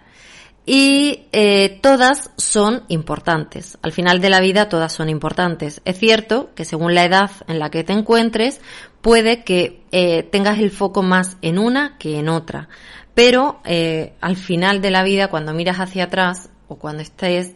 y 0.71 1.25
eh, 1.31 1.79
todas 1.81 2.29
son 2.37 2.83
importantes. 2.89 3.79
Al 3.81 3.91
final 3.91 4.21
de 4.21 4.29
la 4.29 4.39
vida 4.39 4.69
todas 4.69 4.93
son 4.93 5.09
importantes. 5.09 5.81
Es 5.83 5.97
cierto 5.97 6.51
que 6.53 6.63
según 6.63 6.93
la 6.93 7.05
edad 7.05 7.31
en 7.47 7.57
la 7.57 7.71
que 7.71 7.83
te 7.83 7.93
encuentres, 7.93 8.61
puede 9.01 9.43
que 9.43 9.83
eh, 9.91 10.23
tengas 10.23 10.59
el 10.59 10.71
foco 10.71 11.01
más 11.01 11.37
en 11.41 11.59
una 11.59 11.97
que 11.97 12.19
en 12.19 12.29
otra. 12.29 12.69
Pero 13.13 13.59
eh, 13.65 14.13
al 14.21 14.35
final 14.35 14.81
de 14.81 14.91
la 14.91 15.03
vida, 15.03 15.29
cuando 15.29 15.53
miras 15.53 15.79
hacia 15.79 16.05
atrás 16.05 16.49
o 16.67 16.77
cuando 16.77 17.01
estés, 17.01 17.55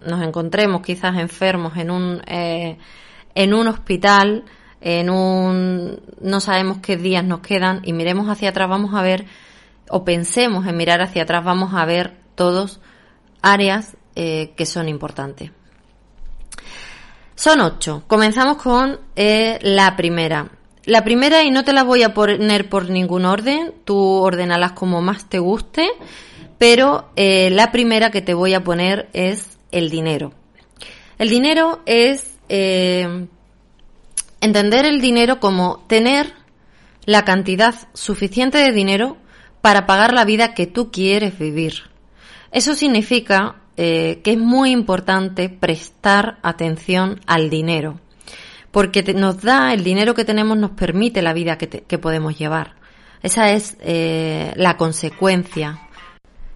nos 0.00 0.22
encontremos 0.22 0.82
quizás 0.82 1.16
enfermos 1.18 1.76
en 1.76 1.90
un, 1.90 2.22
en 2.26 3.54
un 3.54 3.68
hospital, 3.68 4.44
en 4.80 5.10
un, 5.10 6.00
no 6.20 6.40
sabemos 6.40 6.78
qué 6.78 6.96
días 6.96 7.24
nos 7.24 7.40
quedan 7.40 7.82
y 7.84 7.92
miremos 7.92 8.28
hacia 8.28 8.50
atrás, 8.50 8.68
vamos 8.68 8.94
a 8.94 9.02
ver, 9.02 9.26
o 9.90 10.04
pensemos 10.04 10.66
en 10.66 10.76
mirar 10.76 11.00
hacia 11.00 11.22
atrás, 11.22 11.44
vamos 11.44 11.74
a 11.74 11.84
ver 11.84 12.16
todos 12.34 12.80
áreas 13.42 13.96
eh, 14.14 14.52
que 14.56 14.66
son 14.66 14.88
importantes. 14.88 15.50
Son 17.34 17.60
ocho. 17.60 18.02
Comenzamos 18.06 18.56
con 18.56 18.98
eh, 19.14 19.58
la 19.62 19.94
primera. 19.96 20.50
La 20.88 21.04
primera, 21.04 21.44
y 21.44 21.50
no 21.50 21.64
te 21.64 21.74
la 21.74 21.82
voy 21.82 22.02
a 22.02 22.14
poner 22.14 22.70
por 22.70 22.88
ningún 22.88 23.26
orden, 23.26 23.74
tú 23.84 23.98
ordenalas 23.98 24.72
como 24.72 25.02
más 25.02 25.28
te 25.28 25.38
guste, 25.38 25.86
pero 26.56 27.10
eh, 27.14 27.50
la 27.50 27.70
primera 27.72 28.10
que 28.10 28.22
te 28.22 28.32
voy 28.32 28.54
a 28.54 28.64
poner 28.64 29.10
es 29.12 29.58
el 29.70 29.90
dinero. 29.90 30.32
El 31.18 31.28
dinero 31.28 31.82
es 31.84 32.38
eh, 32.48 33.26
entender 34.40 34.86
el 34.86 35.02
dinero 35.02 35.40
como 35.40 35.84
tener 35.88 36.32
la 37.04 37.22
cantidad 37.22 37.74
suficiente 37.92 38.56
de 38.56 38.72
dinero 38.72 39.18
para 39.60 39.84
pagar 39.84 40.14
la 40.14 40.24
vida 40.24 40.54
que 40.54 40.66
tú 40.66 40.90
quieres 40.90 41.38
vivir. 41.38 41.82
Eso 42.50 42.74
significa 42.74 43.56
eh, 43.76 44.22
que 44.24 44.32
es 44.32 44.38
muy 44.38 44.70
importante 44.70 45.50
prestar 45.50 46.38
atención 46.40 47.20
al 47.26 47.50
dinero, 47.50 48.00
porque 48.70 49.02
nos 49.14 49.42
da, 49.42 49.72
el 49.72 49.84
dinero 49.84 50.14
que 50.14 50.24
tenemos 50.24 50.56
nos 50.58 50.72
permite 50.72 51.22
la 51.22 51.32
vida 51.32 51.58
que, 51.58 51.98
podemos 51.98 52.38
llevar. 52.38 52.76
Esa 53.22 53.50
es 53.52 53.76
eh, 53.80 54.52
la 54.56 54.76
consecuencia. 54.76 55.80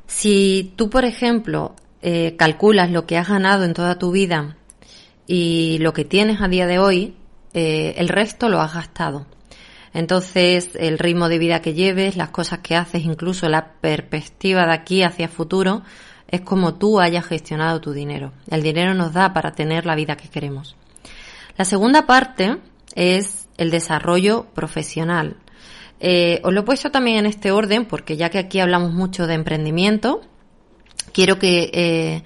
Si 0.06 0.72
tú, 0.76 0.90
por 0.90 1.04
ejemplo, 1.04 1.74
eh, 2.02 2.36
calculas 2.36 2.90
lo 2.90 3.06
que 3.06 3.18
has 3.18 3.28
ganado 3.28 3.64
en 3.64 3.74
toda 3.74 3.98
tu 3.98 4.10
vida 4.12 4.56
y 5.26 5.78
lo 5.80 5.92
que 5.92 6.04
tienes 6.04 6.40
a 6.40 6.48
día 6.48 6.66
de 6.66 6.78
hoy, 6.78 7.16
el 7.54 8.08
resto 8.08 8.48
lo 8.48 8.60
has 8.60 8.74
gastado. 8.74 9.26
Entonces, 9.94 10.70
el 10.74 10.98
ritmo 10.98 11.28
de 11.28 11.38
vida 11.38 11.60
que 11.60 11.74
lleves, 11.74 12.16
las 12.16 12.30
cosas 12.30 12.60
que 12.60 12.76
haces, 12.76 13.04
incluso 13.04 13.48
la 13.48 13.72
perspectiva 13.80 14.66
de 14.66 14.72
aquí 14.72 15.02
hacia 15.02 15.28
futuro, 15.28 15.82
es 16.28 16.40
como 16.40 16.74
tú 16.74 16.98
hayas 16.98 17.26
gestionado 17.26 17.80
tu 17.80 17.92
dinero. 17.92 18.32
El 18.50 18.62
dinero 18.62 18.94
nos 18.94 19.12
da 19.12 19.34
para 19.34 19.52
tener 19.52 19.84
la 19.84 19.94
vida 19.94 20.16
que 20.16 20.28
queremos. 20.28 20.76
La 21.56 21.64
segunda 21.64 22.06
parte 22.06 22.58
es 22.94 23.48
el 23.56 23.70
desarrollo 23.70 24.46
profesional. 24.54 25.36
Eh, 26.00 26.40
os 26.42 26.52
lo 26.52 26.60
he 26.60 26.64
puesto 26.64 26.90
también 26.90 27.18
en 27.18 27.26
este 27.26 27.52
orden 27.52 27.84
porque 27.84 28.16
ya 28.16 28.28
que 28.28 28.38
aquí 28.38 28.58
hablamos 28.58 28.92
mucho 28.92 29.26
de 29.26 29.34
emprendimiento, 29.34 30.20
quiero 31.12 31.38
que, 31.38 31.70
eh, 31.72 32.24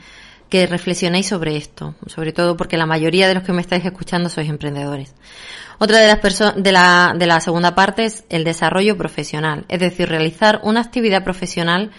que 0.49 0.66
reflexionéis 0.66 1.26
sobre 1.26 1.56
esto, 1.56 1.95
sobre 2.06 2.33
todo 2.33 2.56
porque 2.56 2.78
la 2.78 2.87
mayoría 2.87 3.28
de 3.28 3.35
los 3.35 3.42
que 3.42 3.52
me 3.52 3.61
estáis 3.61 3.85
escuchando 3.85 4.28
sois 4.28 4.49
emprendedores. 4.49 5.14
Otra 5.78 5.99
de 5.99 6.06
las 6.06 6.21
personas 6.21 6.62
de 6.62 6.73
la, 6.73 7.14
de 7.18 7.26
la 7.26 7.40
segunda 7.40 7.75
parte 7.75 8.06
es 8.06 8.25
el 8.30 8.45
desarrollo 8.45 8.97
profesional, 8.97 9.66
es 9.68 9.80
decir, 9.80 10.09
realizar 10.09 10.61
una 10.62 10.80
actividad 10.80 11.23
profesional 11.23 11.90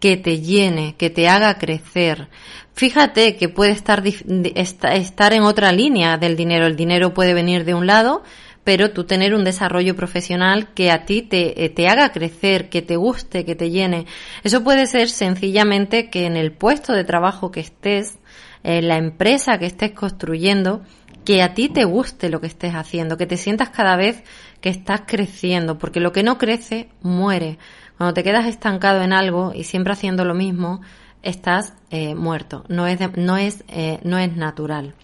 que 0.00 0.16
te 0.16 0.40
llene, 0.40 0.96
que 0.96 1.10
te 1.10 1.28
haga 1.28 1.58
crecer. 1.58 2.28
Fíjate 2.72 3.36
que 3.36 3.48
puede 3.48 3.72
estar, 3.72 4.02
estar 4.06 5.32
en 5.32 5.42
otra 5.42 5.70
línea 5.72 6.16
del 6.16 6.36
dinero. 6.36 6.66
El 6.66 6.76
dinero 6.76 7.12
puede 7.12 7.34
venir 7.34 7.64
de 7.64 7.74
un 7.74 7.86
lado, 7.86 8.22
pero 8.64 8.90
tú 8.90 9.04
tener 9.04 9.34
un 9.34 9.44
desarrollo 9.44 9.94
profesional 9.94 10.72
que 10.72 10.90
a 10.90 11.04
ti 11.04 11.22
te, 11.22 11.64
eh, 11.64 11.68
te 11.68 11.88
haga 11.88 12.12
crecer, 12.12 12.70
que 12.70 12.80
te 12.80 12.96
guste, 12.96 13.44
que 13.44 13.54
te 13.54 13.70
llene. 13.70 14.06
Eso 14.42 14.64
puede 14.64 14.86
ser 14.86 15.10
sencillamente 15.10 16.08
que 16.08 16.24
en 16.24 16.36
el 16.36 16.52
puesto 16.52 16.94
de 16.94 17.04
trabajo 17.04 17.50
que 17.50 17.60
estés, 17.60 18.18
en 18.62 18.88
la 18.88 18.96
empresa 18.96 19.58
que 19.58 19.66
estés 19.66 19.92
construyendo, 19.92 20.82
que 21.24 21.42
a 21.42 21.54
ti 21.54 21.68
te 21.68 21.84
guste 21.84 22.30
lo 22.30 22.40
que 22.40 22.46
estés 22.46 22.74
haciendo, 22.74 23.16
que 23.16 23.26
te 23.26 23.36
sientas 23.36 23.68
cada 23.70 23.96
vez 23.96 24.22
que 24.60 24.70
estás 24.70 25.02
creciendo, 25.06 25.78
porque 25.78 26.00
lo 26.00 26.12
que 26.12 26.22
no 26.22 26.38
crece 26.38 26.88
muere. 27.02 27.58
Cuando 28.00 28.14
te 28.14 28.24
quedas 28.24 28.46
estancado 28.46 29.02
en 29.02 29.12
algo 29.12 29.52
y 29.54 29.64
siempre 29.64 29.92
haciendo 29.92 30.24
lo 30.24 30.32
mismo, 30.32 30.80
estás 31.22 31.74
eh, 31.90 32.14
muerto. 32.14 32.64
No 32.68 32.86
es, 32.86 32.98
no, 33.18 33.36
es, 33.36 33.62
eh, 33.68 33.98
no 34.04 34.16
es 34.16 34.34
natural. 34.36 34.94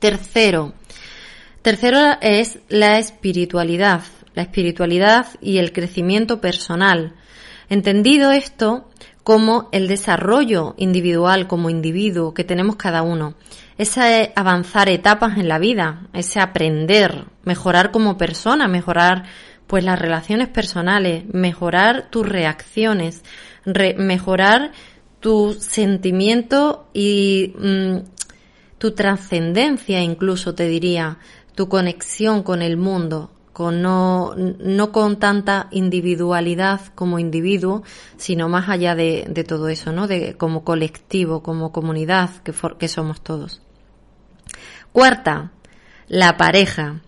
Tercero, 0.00 0.72
tercero 1.62 2.00
es 2.20 2.58
la 2.68 2.98
espiritualidad, 2.98 4.02
la 4.34 4.42
espiritualidad 4.42 5.28
y 5.40 5.58
el 5.58 5.72
crecimiento 5.72 6.40
personal. 6.40 7.14
Entendido 7.68 8.32
esto 8.32 8.90
como 9.22 9.68
el 9.70 9.86
desarrollo 9.86 10.74
individual 10.78 11.46
como 11.46 11.70
individuo 11.70 12.34
que 12.34 12.42
tenemos 12.42 12.74
cada 12.74 13.02
uno 13.02 13.36
ese 13.80 14.30
avanzar 14.36 14.90
etapas 14.90 15.38
en 15.38 15.48
la 15.48 15.58
vida, 15.58 16.02
ese 16.12 16.38
aprender, 16.38 17.24
mejorar 17.44 17.90
como 17.90 18.18
persona, 18.18 18.68
mejorar 18.68 19.24
pues 19.70 19.84
las 19.84 20.00
relaciones 20.00 20.48
personales, 20.48 21.22
mejorar 21.32 22.10
tus 22.10 22.28
reacciones, 22.28 23.22
mejorar 23.64 24.72
tu 25.20 25.54
sentimiento 25.54 26.88
y 26.92 27.54
mm, 27.56 27.98
tu 28.78 28.90
trascendencia 28.96 30.02
incluso 30.02 30.56
te 30.56 30.66
diría, 30.66 31.18
tu 31.54 31.68
conexión 31.68 32.42
con 32.42 32.62
el 32.62 32.78
mundo, 32.78 33.30
con 33.52 33.80
no, 33.80 34.34
no 34.34 34.90
con 34.90 35.20
tanta 35.20 35.68
individualidad 35.70 36.80
como 36.96 37.20
individuo, 37.20 37.84
sino 38.16 38.48
más 38.48 38.68
allá 38.68 38.96
de, 38.96 39.24
de 39.30 39.44
todo 39.44 39.68
eso, 39.68 39.92
¿no? 39.92 40.08
De, 40.08 40.34
como 40.36 40.64
colectivo, 40.64 41.44
como 41.44 41.70
comunidad 41.70 42.30
que, 42.42 42.52
que 42.76 42.88
somos 42.88 43.20
todos. 43.20 43.62
Cuarta, 44.90 45.52
la 46.08 46.36
pareja. 46.36 47.02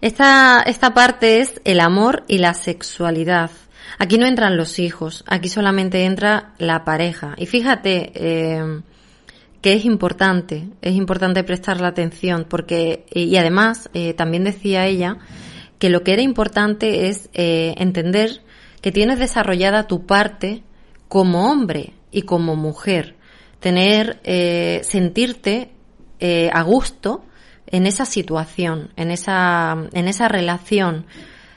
Esta, 0.00 0.62
esta 0.62 0.94
parte 0.94 1.40
es 1.40 1.60
el 1.64 1.80
amor 1.80 2.24
y 2.28 2.38
la 2.38 2.54
sexualidad. 2.54 3.50
Aquí 3.98 4.18
no 4.18 4.26
entran 4.26 4.56
los 4.56 4.78
hijos, 4.78 5.24
aquí 5.26 5.48
solamente 5.48 6.04
entra 6.04 6.54
la 6.58 6.84
pareja. 6.84 7.34
Y 7.38 7.46
fíjate 7.46 8.12
eh, 8.14 8.80
que 9.62 9.72
es 9.72 9.84
importante, 9.84 10.68
es 10.82 10.94
importante 10.94 11.44
prestarle 11.44 11.86
atención, 11.86 12.46
porque, 12.48 13.06
y 13.12 13.36
además, 13.36 13.88
eh, 13.94 14.12
también 14.12 14.44
decía 14.44 14.86
ella, 14.86 15.18
que 15.78 15.90
lo 15.90 16.02
que 16.02 16.12
era 16.12 16.22
importante 16.22 17.08
es 17.08 17.28
eh, 17.32 17.74
entender 17.78 18.42
que 18.80 18.92
tienes 18.92 19.18
desarrollada 19.18 19.86
tu 19.86 20.06
parte 20.06 20.62
como 21.08 21.50
hombre 21.50 21.94
y 22.10 22.22
como 22.22 22.54
mujer. 22.54 23.16
Tener, 23.60 24.20
sentirte 24.84 25.70
eh, 26.18 26.48
a 26.52 26.62
gusto 26.62 27.24
en 27.66 27.86
esa 27.86 28.04
situación, 28.04 28.90
en 28.96 29.10
esa, 29.10 29.76
en 29.92 30.08
esa 30.08 30.28
relación. 30.28 31.06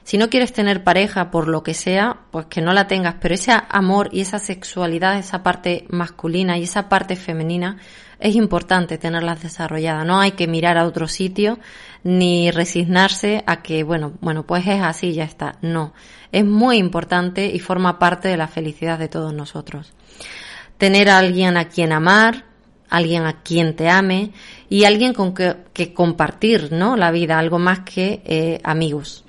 Si 0.04 0.18
no 0.18 0.30
quieres 0.30 0.54
tener 0.54 0.84
pareja 0.84 1.30
por 1.30 1.48
lo 1.48 1.62
que 1.62 1.76
sea, 1.76 2.22
pues 2.32 2.48
que 2.48 2.62
no 2.62 2.74
la 2.74 2.88
tengas, 2.88 3.16
pero 3.22 3.36
ese 3.36 3.52
amor 3.70 4.10
y 4.12 4.22
esa 4.22 4.40
sexualidad, 4.40 5.20
esa 5.20 5.44
parte 5.44 5.86
masculina 5.90 6.58
y 6.58 6.64
esa 6.64 6.90
parte 6.90 7.16
femenina, 7.16 7.78
es 8.20 8.36
importante 8.36 8.98
tenerlas 8.98 9.44
desarrolladas. 9.44 10.06
No 10.06 10.20
hay 10.20 10.32
que 10.32 10.48
mirar 10.48 10.78
a 10.78 10.86
otro 10.86 11.08
sitio 11.08 11.60
ni 12.04 12.52
resignarse 12.52 13.44
a 13.46 13.62
que, 13.62 13.84
bueno, 13.84 14.14
bueno, 14.20 14.48
pues 14.48 14.66
es 14.68 14.82
así, 14.82 15.14
ya 15.14 15.24
está. 15.24 15.58
No. 15.62 15.94
Es 16.32 16.46
muy 16.46 16.78
importante 16.78 17.46
y 17.46 17.60
forma 17.60 17.98
parte 18.00 18.28
de 18.28 18.38
la 18.38 18.48
felicidad 18.48 19.00
de 19.00 19.08
todos 19.08 19.34
nosotros. 19.34 19.94
Tener 20.78 21.10
a 21.10 21.18
alguien 21.20 21.56
a 21.56 21.70
quien 21.70 21.92
amar, 21.92 22.46
alguien 22.90 23.26
a 23.26 23.42
quien 23.42 23.76
te 23.76 23.90
ame 23.90 24.32
y 24.70 24.84
alguien 24.84 25.14
con 25.14 25.34
que, 25.34 25.94
compartir 25.94 26.72
¿no? 26.72 26.96
la 26.96 27.12
vida, 27.12 27.40
algo 27.40 27.60
más 27.60 27.82
que 27.82 28.22
eh, 28.26 28.60
amigos. 28.64 29.24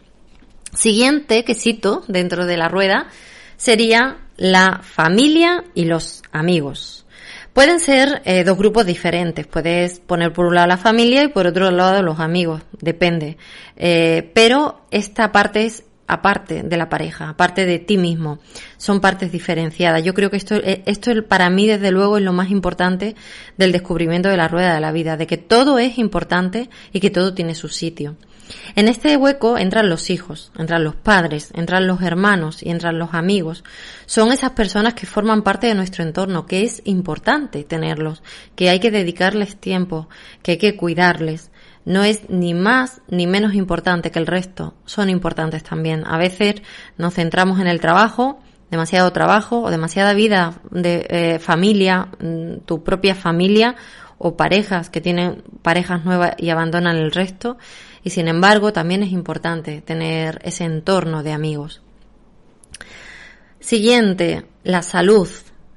Siguiente 0.75 1.45
que 1.45 1.55
cito 1.55 2.03
dentro 2.09 2.47
de 2.47 2.57
la 2.57 2.69
rueda 2.69 3.09
sería 3.57 4.19
la 4.37 4.81
familia 4.83 5.65
y 5.75 5.85
los 5.85 6.23
amigos. 6.33 7.01
Pueden 7.53 7.81
ser 7.81 8.23
eh, 8.25 8.45
dos 8.45 8.57
grupos 8.57 8.87
diferentes. 8.87 9.47
Puedes 9.47 9.99
poner 9.99 10.33
por 10.33 10.47
un 10.47 10.55
lado 10.55 10.69
la 10.69 10.77
familia 10.77 11.25
y 11.25 11.29
por 11.29 11.49
otro 11.49 11.71
lado 11.71 12.03
los 12.03 12.21
amigos. 12.21 12.63
Depende. 12.81 13.37
Eh, 13.77 14.31
pero 14.35 14.83
esta 14.91 15.33
parte 15.33 15.65
es 15.65 15.85
aparte 16.13 16.63
de 16.63 16.77
la 16.77 16.89
pareja, 16.89 17.29
aparte 17.29 17.67
de 17.67 17.79
ti 17.79 17.97
mismo. 17.97 18.39
Son 18.77 19.01
partes 19.01 19.33
diferenciadas. 19.33 20.03
Yo 20.03 20.15
creo 20.15 20.31
que 20.31 20.37
esto, 20.37 20.57
eh, 20.57 20.83
esto 20.87 21.11
para 21.27 21.51
mí, 21.51 21.67
desde 21.67 21.91
luego, 21.91 22.19
es 22.19 22.25
lo 22.25 22.33
más 22.33 22.51
importante 22.51 23.15
del 23.57 23.73
descubrimiento 23.73 24.29
de 24.29 24.37
la 24.37 24.49
rueda 24.49 24.75
de 24.75 24.81
la 24.81 24.93
vida, 24.93 25.17
de 25.17 25.27
que 25.27 25.37
todo 25.37 25.79
es 25.79 25.99
importante 25.99 26.71
y 26.93 27.01
que 27.01 27.11
todo 27.11 27.35
tiene 27.35 27.55
su 27.55 27.69
sitio. 27.69 28.17
En 28.75 28.89
este 28.89 29.17
hueco 29.17 29.59
entran 29.59 29.89
los 29.89 30.11
hijos, 30.11 30.51
entran 30.59 30.85
los 30.85 30.97
padres, 30.97 31.51
entran 31.55 31.87
los 31.87 32.03
hermanos 32.03 32.63
y 32.63 32.71
entran 32.71 32.99
los 32.99 33.15
amigos. 33.15 33.65
Son 34.07 34.33
esas 34.33 34.51
personas 34.53 34.95
que 34.95 35.07
forman 35.07 35.43
parte 35.43 35.67
de 35.67 35.75
nuestro 35.75 36.03
entorno, 36.03 36.47
que 36.47 36.65
es 36.65 36.83
importante 36.85 37.65
tenerlos, 37.65 38.23
que 38.57 38.71
hay 38.71 38.81
que 38.81 38.91
dedicarles 38.91 39.57
tiempo, 39.57 40.09
que 40.43 40.53
hay 40.53 40.59
que 40.59 40.77
cuidarles, 40.77 41.51
no 41.85 42.05
es 42.05 42.29
ni 42.29 42.55
más 42.55 43.01
ni 43.09 43.27
menos 43.27 43.55
importante 43.55 44.11
que 44.11 44.19
el 44.19 44.27
resto, 44.27 44.75
son 44.85 45.11
importantes 45.11 45.63
también. 45.63 46.05
A 46.07 46.19
veces 46.19 46.57
nos 46.99 47.15
centramos 47.15 47.61
en 47.61 47.67
el 47.67 47.81
trabajo, 47.81 48.41
demasiado 48.71 49.13
trabajo 49.13 49.63
o 49.63 49.71
demasiada 49.71 50.15
vida 50.15 50.61
de 50.71 51.07
eh, 51.09 51.39
familia, 51.39 52.09
mm, 52.21 52.61
tu 52.67 52.85
propia 52.85 53.15
familia 53.15 53.77
o 54.19 54.37
parejas 54.37 54.91
que 54.91 55.01
tienen 55.01 55.43
parejas 55.63 56.05
nuevas 56.05 56.35
y 56.39 56.51
abandonan 56.51 56.97
el 56.97 57.11
resto. 57.11 57.57
Y 58.05 58.11
sin 58.11 58.29
embargo, 58.29 58.73
también 58.73 59.03
es 59.03 59.13
importante 59.13 59.81
tener 59.81 60.39
ese 60.43 60.65
entorno 60.65 61.23
de 61.23 61.33
amigos. 61.33 61.83
Siguiente, 63.61 64.47
la 64.63 64.83
salud, 64.83 65.29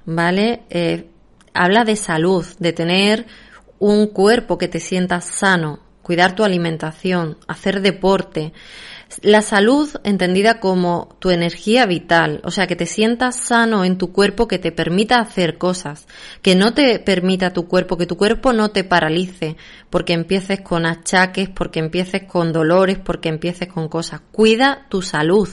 ¿vale? 0.05 0.63
Eh, 0.69 1.09
habla 1.53 1.83
de 1.83 1.95
salud, 1.95 2.45
de 2.59 2.73
tener 2.73 3.25
un 3.79 4.07
cuerpo 4.07 4.57
que 4.57 4.69
te 4.69 4.79
sienta 4.79 5.19
sano, 5.19 5.79
cuidar 6.03 6.35
tu 6.35 6.43
alimentación, 6.43 7.37
hacer 7.47 7.81
deporte, 7.81 8.53
La 9.21 9.43
salud 9.43 9.89
entendida 10.03 10.59
como 10.59 11.15
tu 11.19 11.29
energía 11.29 11.85
vital, 11.85 12.41
o 12.43 12.49
sea, 12.49 12.65
que 12.65 12.75
te 12.75 12.87
sientas 12.87 13.35
sano 13.35 13.85
en 13.85 13.99
tu 13.99 14.11
cuerpo, 14.11 14.47
que 14.47 14.57
te 14.57 14.71
permita 14.71 15.19
hacer 15.19 15.59
cosas, 15.59 16.07
que 16.41 16.55
no 16.55 16.73
te 16.73 16.97
permita 16.97 17.53
tu 17.53 17.67
cuerpo, 17.67 17.95
que 17.95 18.07
tu 18.07 18.17
cuerpo 18.17 18.53
no 18.53 18.69
te 18.69 18.83
paralice, 18.83 19.55
porque 19.91 20.13
empieces 20.13 20.61
con 20.61 20.87
achaques, 20.87 21.47
porque 21.49 21.79
empieces 21.79 22.23
con 22.23 22.51
dolores, 22.51 22.97
porque 22.97 23.29
empieces 23.29 23.67
con 23.67 23.87
cosas. 23.87 24.21
Cuida 24.31 24.87
tu 24.89 25.03
salud. 25.03 25.47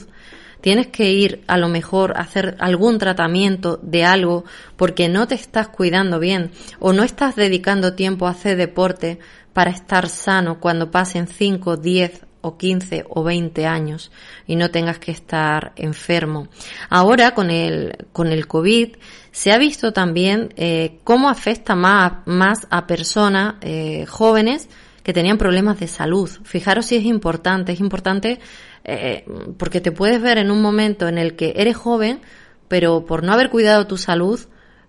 Tienes 0.61 0.87
que 0.87 1.11
ir 1.11 1.43
a 1.47 1.57
lo 1.57 1.69
mejor 1.69 2.15
a 2.15 2.21
hacer 2.21 2.55
algún 2.59 2.99
tratamiento 2.99 3.79
de 3.81 4.05
algo 4.05 4.45
porque 4.75 5.09
no 5.09 5.27
te 5.27 5.33
estás 5.33 5.67
cuidando 5.69 6.19
bien 6.19 6.51
o 6.79 6.93
no 6.93 7.03
estás 7.03 7.35
dedicando 7.35 7.95
tiempo 7.95 8.27
a 8.27 8.31
hacer 8.31 8.57
deporte 8.57 9.17
para 9.53 9.71
estar 9.71 10.07
sano 10.09 10.59
cuando 10.59 10.91
pasen 10.91 11.27
5, 11.27 11.77
10 11.77 12.25
o 12.41 12.57
15 12.57 13.05
o 13.09 13.23
20 13.23 13.65
años 13.65 14.11
y 14.47 14.55
no 14.55 14.71
tengas 14.71 14.99
que 14.99 15.11
estar 15.11 15.73
enfermo. 15.75 16.47
Ahora 16.89 17.33
con 17.33 17.51
el, 17.51 18.07
con 18.11 18.27
el 18.27 18.47
COVID 18.47 18.95
se 19.31 19.51
ha 19.51 19.57
visto 19.57 19.93
también 19.93 20.53
eh, 20.57 20.99
cómo 21.03 21.29
afecta 21.29 21.75
más, 21.75 22.13
más 22.25 22.67
a 22.69 22.87
personas 22.87 23.55
eh, 23.61 24.05
jóvenes 24.07 24.69
que 25.03 25.13
tenían 25.13 25.37
problemas 25.37 25.79
de 25.79 25.87
salud. 25.87 26.29
Fijaros 26.43 26.87
si 26.87 26.95
es 26.95 27.05
importante, 27.05 27.71
es 27.71 27.79
importante 27.79 28.39
eh, 28.83 29.25
porque 29.57 29.81
te 29.81 29.91
puedes 29.91 30.21
ver 30.21 30.37
en 30.37 30.51
un 30.51 30.61
momento 30.61 31.07
en 31.07 31.17
el 31.17 31.35
que 31.35 31.53
eres 31.55 31.77
joven, 31.77 32.21
pero 32.67 33.05
por 33.05 33.23
no 33.23 33.33
haber 33.33 33.49
cuidado 33.49 33.87
tu 33.87 33.97
salud 33.97 34.39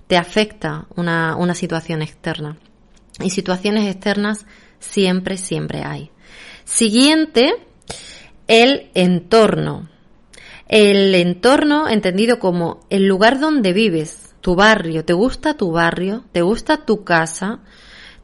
te 0.06 0.16
afecta 0.16 0.86
una, 0.96 1.36
una 1.36 1.54
situación 1.54 2.02
externa. 2.02 2.56
Y 3.20 3.30
situaciones 3.30 3.86
externas 3.88 4.46
siempre, 4.78 5.36
siempre 5.36 5.82
hay. 5.84 6.10
Siguiente, 6.64 7.54
el 8.48 8.90
entorno. 8.94 9.88
El 10.68 11.14
entorno 11.14 11.88
entendido 11.88 12.38
como 12.38 12.80
el 12.88 13.06
lugar 13.06 13.38
donde 13.38 13.72
vives, 13.72 14.34
tu 14.40 14.54
barrio. 14.54 15.04
¿Te 15.04 15.12
gusta 15.12 15.54
tu 15.54 15.70
barrio? 15.70 16.24
¿Te 16.32 16.42
gusta 16.42 16.84
tu 16.84 17.04
casa? 17.04 17.60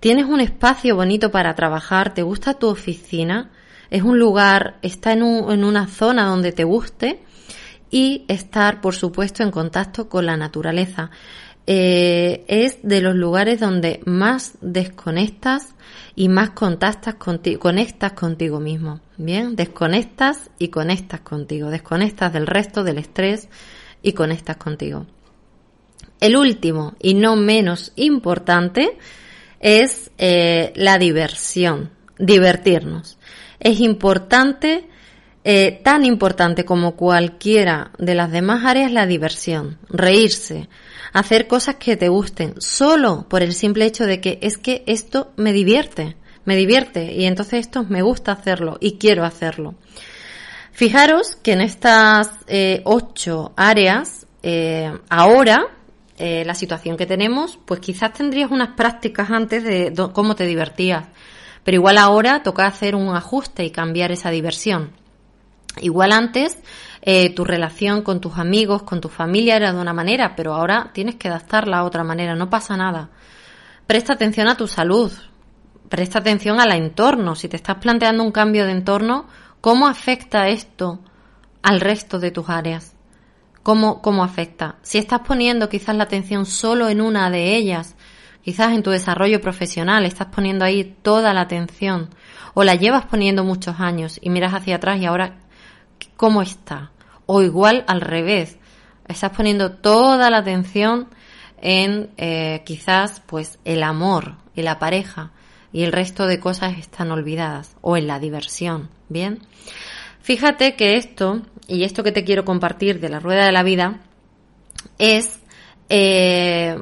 ¿Tienes 0.00 0.26
un 0.26 0.40
espacio 0.40 0.96
bonito 0.96 1.30
para 1.30 1.54
trabajar? 1.54 2.14
¿Te 2.14 2.22
gusta 2.22 2.54
tu 2.54 2.68
oficina? 2.68 3.50
Es 3.90 4.02
un 4.02 4.18
lugar, 4.18 4.78
está 4.82 5.12
en, 5.12 5.22
en 5.22 5.64
una 5.64 5.86
zona 5.86 6.26
donde 6.26 6.52
te 6.52 6.64
guste 6.64 7.20
y 7.90 8.24
estar, 8.28 8.80
por 8.80 8.94
supuesto, 8.94 9.42
en 9.42 9.50
contacto 9.50 10.08
con 10.08 10.26
la 10.26 10.36
naturaleza. 10.36 11.10
Eh, 11.70 12.46
es 12.48 12.78
de 12.82 13.02
los 13.02 13.14
lugares 13.14 13.60
donde 13.60 14.00
más 14.06 14.54
desconectas 14.62 15.74
y 16.16 16.30
más 16.30 16.52
contactas 16.52 17.16
contigo, 17.16 17.60
conectas 17.60 18.12
contigo 18.12 18.58
mismo. 18.58 19.00
Bien, 19.18 19.54
desconectas 19.54 20.48
y 20.58 20.68
conectas 20.68 21.20
contigo, 21.20 21.68
desconectas 21.68 22.32
del 22.32 22.46
resto 22.46 22.84
del 22.84 22.96
estrés 22.96 23.50
y 24.00 24.12
conectas 24.12 24.56
contigo. 24.56 25.04
El 26.20 26.38
último 26.38 26.94
y 27.02 27.12
no 27.12 27.36
menos 27.36 27.92
importante 27.96 28.96
es 29.60 30.10
eh, 30.16 30.72
la 30.74 30.96
diversión, 30.96 31.90
divertirnos. 32.18 33.18
Es 33.60 33.80
importante, 33.80 34.88
eh, 35.44 35.82
tan 35.84 36.06
importante 36.06 36.64
como 36.64 36.96
cualquiera 36.96 37.90
de 37.98 38.14
las 38.14 38.32
demás 38.32 38.64
áreas, 38.64 38.90
la 38.90 39.06
diversión, 39.06 39.76
reírse, 39.90 40.66
hacer 41.18 41.46
cosas 41.46 41.76
que 41.76 41.96
te 41.96 42.08
gusten, 42.08 42.54
solo 42.60 43.26
por 43.28 43.42
el 43.42 43.52
simple 43.52 43.84
hecho 43.84 44.04
de 44.04 44.20
que 44.20 44.38
es 44.42 44.58
que 44.58 44.82
esto 44.86 45.32
me 45.36 45.52
divierte, 45.52 46.16
me 46.44 46.56
divierte 46.56 47.12
y 47.12 47.24
entonces 47.24 47.60
esto 47.60 47.84
me 47.84 48.02
gusta 48.02 48.32
hacerlo 48.32 48.78
y 48.80 48.98
quiero 48.98 49.24
hacerlo. 49.24 49.74
Fijaros 50.72 51.36
que 51.36 51.52
en 51.52 51.60
estas 51.60 52.30
eh, 52.46 52.82
ocho 52.84 53.52
áreas, 53.56 54.26
eh, 54.42 54.92
ahora, 55.10 55.58
eh, 56.16 56.44
la 56.46 56.54
situación 56.54 56.96
que 56.96 57.04
tenemos, 57.04 57.58
pues 57.64 57.80
quizás 57.80 58.12
tendrías 58.12 58.50
unas 58.50 58.76
prácticas 58.76 59.30
antes 59.30 59.64
de 59.64 59.92
cómo 60.12 60.36
te 60.36 60.46
divertías, 60.46 61.06
pero 61.64 61.74
igual 61.74 61.98
ahora 61.98 62.42
toca 62.42 62.66
hacer 62.66 62.94
un 62.94 63.14
ajuste 63.14 63.64
y 63.64 63.70
cambiar 63.70 64.12
esa 64.12 64.30
diversión. 64.30 64.92
Igual 65.80 66.12
antes 66.12 66.58
eh, 67.02 67.34
tu 67.34 67.44
relación 67.44 68.02
con 68.02 68.20
tus 68.20 68.38
amigos, 68.38 68.82
con 68.82 69.00
tu 69.00 69.08
familia 69.08 69.56
era 69.56 69.72
de 69.72 69.80
una 69.80 69.92
manera, 69.92 70.34
pero 70.36 70.54
ahora 70.54 70.90
tienes 70.92 71.16
que 71.16 71.28
adaptarla 71.28 71.78
a 71.78 71.84
otra 71.84 72.04
manera, 72.04 72.34
no 72.34 72.50
pasa 72.50 72.76
nada. 72.76 73.10
Presta 73.86 74.12
atención 74.12 74.48
a 74.48 74.56
tu 74.56 74.66
salud, 74.66 75.12
presta 75.88 76.18
atención 76.18 76.60
al 76.60 76.72
entorno. 76.72 77.34
Si 77.34 77.48
te 77.48 77.56
estás 77.56 77.76
planteando 77.76 78.22
un 78.22 78.32
cambio 78.32 78.66
de 78.66 78.72
entorno, 78.72 79.26
¿cómo 79.60 79.86
afecta 79.88 80.48
esto 80.48 81.00
al 81.62 81.80
resto 81.80 82.18
de 82.18 82.30
tus 82.30 82.48
áreas? 82.48 82.94
¿Cómo, 83.62 84.00
cómo 84.02 84.24
afecta? 84.24 84.76
Si 84.82 84.98
estás 84.98 85.20
poniendo 85.20 85.68
quizás 85.68 85.96
la 85.96 86.04
atención 86.04 86.46
solo 86.46 86.88
en 86.88 87.00
una 87.00 87.30
de 87.30 87.56
ellas, 87.56 87.96
quizás 88.42 88.72
en 88.72 88.82
tu 88.82 88.90
desarrollo 88.90 89.40
profesional, 89.40 90.04
estás 90.04 90.28
poniendo 90.28 90.64
ahí 90.64 90.96
toda 91.02 91.32
la 91.34 91.42
atención, 91.42 92.10
o 92.54 92.64
la 92.64 92.74
llevas 92.74 93.06
poniendo 93.06 93.44
muchos 93.44 93.78
años 93.78 94.18
y 94.22 94.30
miras 94.30 94.54
hacia 94.54 94.76
atrás 94.76 95.00
y 95.00 95.06
ahora 95.06 95.38
cómo 96.16 96.42
está. 96.42 96.90
O 97.26 97.42
igual 97.42 97.84
al 97.86 98.00
revés, 98.00 98.56
estás 99.06 99.32
poniendo 99.32 99.72
toda 99.72 100.30
la 100.30 100.38
atención 100.38 101.08
en 101.60 102.10
eh, 102.16 102.62
quizás 102.64 103.20
pues 103.26 103.58
el 103.64 103.82
amor 103.82 104.36
y 104.54 104.62
la 104.62 104.78
pareja 104.78 105.32
y 105.72 105.82
el 105.82 105.92
resto 105.92 106.26
de 106.26 106.40
cosas 106.40 106.78
están 106.78 107.10
olvidadas 107.10 107.76
o 107.80 107.96
en 107.96 108.06
la 108.06 108.18
diversión, 108.18 108.88
¿bien? 109.08 109.40
Fíjate 110.22 110.76
que 110.76 110.96
esto 110.96 111.42
y 111.66 111.84
esto 111.84 112.02
que 112.02 112.12
te 112.12 112.24
quiero 112.24 112.44
compartir 112.44 113.00
de 113.00 113.08
la 113.08 113.20
rueda 113.20 113.44
de 113.44 113.52
la 113.52 113.62
vida 113.62 114.00
es 114.98 115.40
eh, 115.88 116.76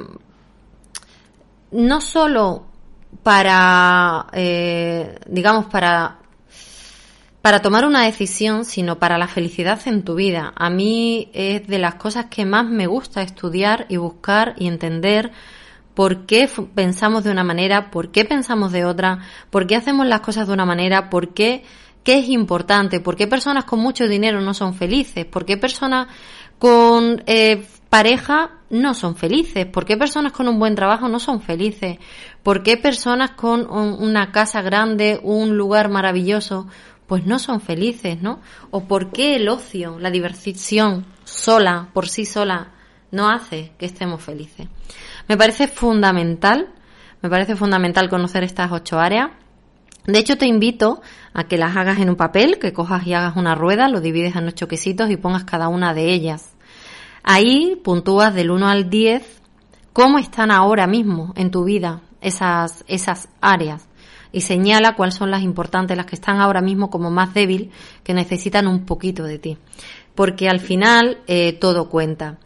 no 1.71 2.01
solo 2.01 2.67
para, 3.23 4.27
eh, 4.33 5.19
digamos, 5.27 5.67
para 5.67 6.19
para 7.47 7.63
tomar 7.63 7.87
una 7.87 8.03
decisión, 8.03 8.65
sino 8.65 8.99
para 8.99 9.19
la 9.19 9.29
felicidad 9.29 9.79
en 9.87 10.03
tu 10.03 10.17
vida. 10.17 10.53
A 10.57 10.69
mí 10.69 11.31
es 11.33 11.65
de 11.69 11.79
las 11.79 11.95
cosas 11.95 12.27
que 12.27 12.45
más 12.45 12.67
me 12.67 12.89
gusta 12.89 13.23
estudiar 13.23 13.87
y 13.89 13.99
buscar 13.99 14.57
y 14.59 14.67
entender 14.67 15.31
por 15.95 16.27
qué 16.27 16.51
pensamos 16.75 17.23
de 17.23 17.31
una 17.31 17.45
manera, 17.45 17.93
por 17.93 18.11
qué 18.11 18.25
pensamos 18.25 18.73
de 18.73 18.85
otra, 18.85 19.21
por 19.49 19.69
qué 19.69 19.77
hacemos 19.77 20.09
las 20.09 20.23
cosas 20.23 20.49
de 20.49 20.55
una 20.55 20.65
manera, 20.65 21.09
por 21.09 21.35
qué, 21.35 21.63
qué 22.03 22.19
es 22.19 22.29
importante, 22.31 22.99
por 22.99 23.15
qué 23.15 23.29
personas 23.29 23.63
con 23.63 23.79
mucho 23.79 24.09
dinero 24.09 24.41
no 24.41 24.53
son 24.53 24.75
felices, 24.75 25.25
por 25.25 25.45
qué 25.45 25.57
personas 25.57 26.09
con 26.59 27.23
eh, 27.27 27.65
pareja 27.89 28.51
no 28.71 28.93
son 28.95 29.15
felices, 29.15 29.67
por 29.67 29.85
qué 29.85 29.97
personas 29.97 30.33
con 30.33 30.49
un 30.49 30.59
buen 30.59 30.75
trabajo 30.75 31.09
no 31.09 31.21
son 31.21 31.41
felices, 31.41 31.99
por 32.43 32.65
qué 32.65 32.77
personas 32.77 33.31
con 33.31 33.71
una 33.71 34.33
casa 34.33 34.63
grande, 34.63 35.21
un 35.23 35.57
lugar 35.57 35.89
maravilloso, 35.89 36.67
pues 37.07 37.27
no 37.27 37.39
son 37.39 37.61
felices, 37.61 38.21
¿no? 38.21 38.41
¿O 38.71 38.85
por 38.85 39.13
qué 39.13 39.37
el 39.37 39.49
ocio, 39.49 39.99
la 39.99 40.11
diversión 40.11 41.07
sola, 41.25 41.89
por 41.93 42.09
sí 42.09 42.25
sola, 42.25 42.73
no 43.11 43.29
hace 43.31 43.73
que 43.79 43.87
estemos 43.87 44.23
felices? 44.23 44.69
Me 45.29 45.37
parece 45.37 45.69
fundamental, 45.69 46.69
me 47.23 47.31
parece 47.31 47.57
fundamental 47.57 48.09
conocer 48.09 48.45
estas 48.45 48.73
ocho 48.73 48.99
áreas. 48.99 49.31
De 50.07 50.19
hecho, 50.19 50.37
te 50.37 50.47
invito 50.47 51.01
a 51.33 51.45
que 51.45 51.59
las 51.59 51.77
hagas 51.77 51.99
en 51.99 52.11
un 52.11 52.17
papel, 52.17 52.59
que 52.59 52.73
cojas 52.73 53.07
y 53.07 53.15
hagas 53.15 53.37
una 53.37 53.55
rueda, 53.55 53.89
lo 53.89 54.01
divides 54.01 54.37
en 54.37 54.49
ocho 54.49 54.69
quesitos 54.69 55.11
y 55.11 55.17
pongas 55.17 55.45
cada 55.45 55.69
una 55.69 55.95
de 55.95 56.13
ellas. 56.13 56.55
Ahí 57.23 57.81
puntúas 57.83 58.35
del 58.35 58.53
1 58.53 58.69
al 58.69 58.89
10 58.89 59.43
cómo 59.93 60.19
están 60.19 60.51
ahora 60.51 60.87
mismo 60.87 61.33
en 61.37 61.51
tu 61.51 61.65
vida 61.65 62.03
esas, 62.21 62.85
esas 62.87 63.29
áreas 63.41 63.89
y 64.37 64.43
señala 64.43 64.95
cuáles 64.97 65.15
son 65.15 65.31
las 65.31 65.41
importantes, 65.41 65.97
las 65.97 66.05
que 66.05 66.15
están 66.15 66.43
ahora 66.43 66.61
mismo 66.61 66.91
como 66.91 67.11
más 67.11 67.33
débil, 67.33 67.71
que 68.05 68.13
necesitan 68.13 68.67
un 68.67 68.85
poquito 68.85 69.25
de 69.25 69.39
ti. 69.39 69.57
Porque 70.15 70.51
al 70.51 70.61
final 70.61 71.21
eh, 71.27 71.55
todo 71.55 71.89
cuenta. 71.89 72.37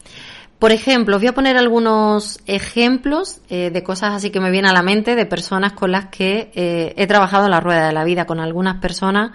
Por 0.60 0.70
ejemplo, 0.70 1.16
os 1.16 1.22
voy 1.22 1.30
a 1.30 1.34
poner 1.34 1.56
algunos 1.56 2.38
ejemplos 2.46 3.40
eh, 3.48 3.70
de 3.72 3.82
cosas 3.82 4.14
así 4.14 4.30
que 4.30 4.38
me 4.38 4.52
vienen 4.52 4.70
a 4.70 4.72
la 4.72 4.84
mente 4.84 5.16
de 5.16 5.26
personas 5.26 5.72
con 5.72 5.90
las 5.90 6.10
que 6.10 6.52
eh, 6.54 6.94
he 6.96 7.08
trabajado 7.08 7.46
en 7.46 7.50
la 7.50 7.60
rueda 7.60 7.88
de 7.88 7.92
la 7.92 8.04
vida. 8.04 8.24
Con 8.24 8.38
algunas 8.38 8.76
personas 8.76 9.32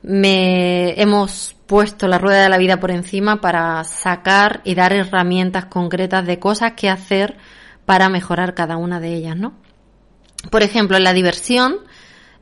me 0.00 0.98
hemos 0.98 1.54
puesto 1.66 2.08
la 2.08 2.16
rueda 2.16 2.44
de 2.44 2.48
la 2.48 2.56
vida 2.56 2.80
por 2.80 2.92
encima 2.92 3.42
para 3.42 3.84
sacar 3.84 4.62
y 4.64 4.74
dar 4.74 4.94
herramientas 4.94 5.66
concretas 5.66 6.26
de 6.26 6.38
cosas 6.38 6.72
que 6.72 6.88
hacer 6.88 7.36
para 7.84 8.08
mejorar 8.08 8.54
cada 8.54 8.78
una 8.78 9.00
de 9.00 9.12
ellas, 9.12 9.36
¿no? 9.36 9.63
Por 10.50 10.62
ejemplo, 10.62 10.96
en 10.96 11.04
la 11.04 11.12
diversión, 11.12 11.78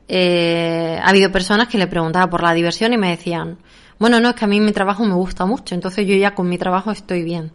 eh, 0.07 0.99
ha 1.01 1.09
habido 1.09 1.31
personas 1.31 1.67
que 1.67 1.77
le 1.77 1.87
preguntaba 1.87 2.29
por 2.29 2.43
la 2.43 2.53
diversión 2.53 2.93
y 2.93 2.97
me 2.97 3.09
decían, 3.09 3.57
bueno, 3.99 4.19
no, 4.19 4.29
es 4.29 4.35
que 4.35 4.45
a 4.45 4.47
mí 4.47 4.59
mi 4.59 4.71
trabajo 4.71 5.05
me 5.05 5.13
gusta 5.13 5.45
mucho, 5.45 5.75
entonces 5.75 6.05
yo 6.05 6.15
ya 6.15 6.35
con 6.35 6.49
mi 6.49 6.57
trabajo 6.57 6.91
estoy 6.91 7.23
bien. 7.23 7.51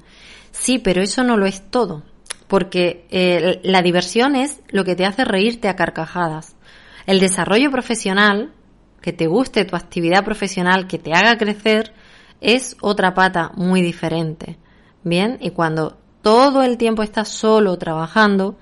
Sí, 0.50 0.78
pero 0.78 1.02
eso 1.02 1.22
no 1.24 1.36
lo 1.36 1.46
es 1.46 1.70
todo, 1.70 2.02
porque 2.46 3.06
eh, 3.10 3.60
la 3.64 3.82
diversión 3.82 4.34
es 4.34 4.60
lo 4.70 4.84
que 4.84 4.96
te 4.96 5.04
hace 5.04 5.24
reírte 5.24 5.68
a 5.68 5.76
carcajadas. 5.76 6.56
El 7.06 7.20
desarrollo 7.20 7.70
profesional 7.70 8.52
que 9.00 9.12
te 9.12 9.26
guste 9.26 9.64
tu 9.64 9.76
actividad 9.76 10.24
profesional, 10.24 10.86
que 10.86 10.98
te 10.98 11.12
haga 11.12 11.38
crecer, 11.38 11.92
es 12.40 12.76
otra 12.80 13.14
pata 13.14 13.52
muy 13.54 13.82
diferente. 13.82 14.58
Bien, 15.04 15.38
y 15.40 15.50
cuando 15.50 15.98
todo 16.22 16.62
el 16.62 16.76
tiempo 16.76 17.02
estás 17.02 17.28
solo 17.28 17.78
trabajando, 17.78 18.58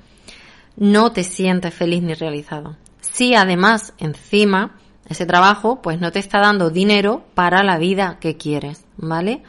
no 0.76 1.12
te 1.12 1.24
sientes 1.24 1.74
feliz 1.74 2.02
ni 2.02 2.14
realizado. 2.14 2.76
Si 3.00 3.34
además 3.34 3.94
encima 3.98 4.76
ese 5.08 5.26
trabajo 5.26 5.80
pues 5.82 6.00
no 6.00 6.12
te 6.12 6.18
está 6.18 6.40
dando 6.40 6.70
dinero 6.70 7.24
para 7.34 7.62
la 7.62 7.78
vida 7.78 8.18
que 8.20 8.36
quieres, 8.36 8.84
¿vale? 8.96 9.42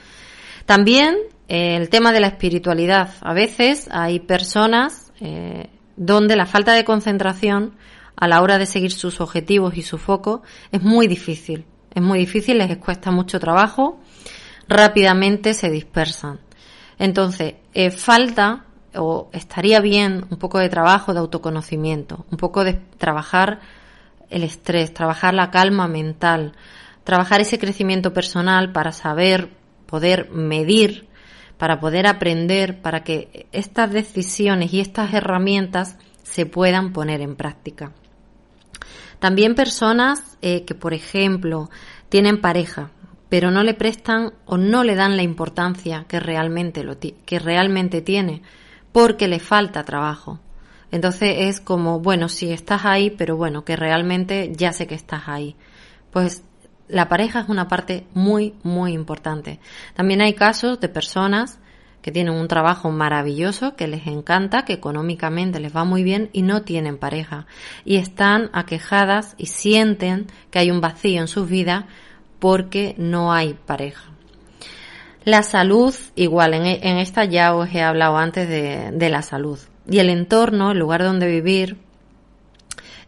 También 0.65 1.15
eh, 1.47 1.75
el 1.77 1.89
tema 1.89 2.11
de 2.11 2.19
la 2.19 2.27
espiritualidad. 2.27 3.11
A 3.21 3.33
veces 3.33 3.87
hay 3.91 4.19
personas 4.19 5.11
eh, 5.19 5.69
donde 5.95 6.35
la 6.35 6.45
falta 6.45 6.73
de 6.73 6.85
concentración 6.85 7.73
a 8.15 8.27
la 8.27 8.41
hora 8.41 8.57
de 8.57 8.65
seguir 8.65 8.91
sus 8.91 9.21
objetivos 9.21 9.77
y 9.77 9.81
su 9.81 9.97
foco 9.97 10.41
es 10.71 10.81
muy 10.81 11.07
difícil. 11.07 11.65
Es 11.93 12.03
muy 12.03 12.19
difícil, 12.19 12.57
les 12.57 12.77
cuesta 12.77 13.11
mucho 13.11 13.39
trabajo, 13.39 13.99
rápidamente 14.67 15.53
se 15.53 15.69
dispersan. 15.69 16.39
Entonces, 16.99 17.55
eh, 17.73 17.91
falta 17.91 18.66
o 18.95 19.29
estaría 19.33 19.79
bien 19.79 20.25
un 20.29 20.37
poco 20.37 20.59
de 20.59 20.69
trabajo 20.69 21.13
de 21.13 21.19
autoconocimiento, 21.19 22.25
un 22.31 22.37
poco 22.37 22.63
de 22.63 22.73
trabajar 22.97 23.59
el 24.29 24.43
estrés, 24.43 24.93
trabajar 24.93 25.33
la 25.33 25.51
calma 25.51 25.87
mental, 25.87 26.53
trabajar 27.03 27.41
ese 27.41 27.59
crecimiento 27.59 28.13
personal 28.13 28.71
para 28.71 28.91
saber, 28.91 29.49
poder 29.85 30.29
medir, 30.31 31.07
para 31.57 31.79
poder 31.79 32.07
aprender, 32.07 32.81
para 32.81 33.03
que 33.03 33.47
estas 33.51 33.91
decisiones 33.91 34.73
y 34.73 34.79
estas 34.79 35.13
herramientas 35.13 35.97
se 36.23 36.45
puedan 36.45 36.93
poner 36.93 37.21
en 37.21 37.35
práctica. 37.35 37.93
También 39.19 39.55
personas 39.55 40.37
eh, 40.41 40.65
que, 40.65 40.75
por 40.75 40.93
ejemplo, 40.93 41.69
tienen 42.09 42.39
pareja, 42.39 42.91
pero 43.29 43.51
no 43.51 43.63
le 43.63 43.73
prestan 43.73 44.33
o 44.45 44.57
no 44.57 44.83
le 44.83 44.95
dan 44.95 45.17
la 45.17 45.23
importancia 45.23 46.05
que 46.07 46.19
realmente, 46.19 46.83
lo 46.83 46.97
que 46.99 47.39
realmente 47.39 48.01
tiene, 48.01 48.43
porque 48.97 49.27
le 49.27 49.39
falta 49.39 49.83
trabajo. 49.83 50.39
Entonces 50.89 51.35
es 51.37 51.61
como, 51.61 51.99
bueno, 51.99 52.29
sí 52.29 52.51
estás 52.51 52.83
ahí, 52.83 53.11
pero 53.11 53.37
bueno, 53.37 53.63
que 53.63 53.75
realmente 53.75 54.51
ya 54.55 54.73
sé 54.73 54.87
que 54.87 54.95
estás 54.95 55.27
ahí. 55.27 55.55
Pues 56.09 56.43
la 56.87 57.07
pareja 57.07 57.41
es 57.41 57.47
una 57.47 57.67
parte 57.67 58.07
muy, 58.15 58.55
muy 58.63 58.93
importante. 58.93 59.59
También 59.93 60.21
hay 60.21 60.33
casos 60.33 60.79
de 60.79 60.89
personas 60.89 61.59
que 62.01 62.11
tienen 62.11 62.33
un 62.33 62.47
trabajo 62.47 62.89
maravilloso, 62.89 63.75
que 63.75 63.87
les 63.87 64.07
encanta, 64.07 64.65
que 64.65 64.73
económicamente 64.73 65.59
les 65.59 65.75
va 65.75 65.83
muy 65.83 66.01
bien 66.01 66.31
y 66.33 66.41
no 66.41 66.63
tienen 66.63 66.97
pareja. 66.97 67.45
Y 67.85 67.97
están 67.97 68.49
aquejadas 68.51 69.35
y 69.37 69.45
sienten 69.45 70.25
que 70.49 70.57
hay 70.57 70.71
un 70.71 70.81
vacío 70.81 71.21
en 71.21 71.27
sus 71.27 71.47
vidas 71.47 71.85
porque 72.39 72.95
no 72.97 73.31
hay 73.31 73.53
pareja. 73.53 74.16
La 75.27 75.43
salud, 75.43 75.93
igual, 76.15 76.53
en, 76.53 76.65
en 76.65 76.97
esta 76.99 77.25
ya 77.25 77.53
os 77.53 77.67
he 77.75 77.81
hablado 77.81 78.15
antes 78.15 78.47
de, 78.47 78.91
de 78.93 79.09
la 79.09 79.21
salud. 79.21 79.59
Y 79.85 79.99
el 79.99 80.09
entorno, 80.09 80.71
el 80.71 80.79
lugar 80.79 81.03
donde 81.03 81.27
vivir, 81.27 81.75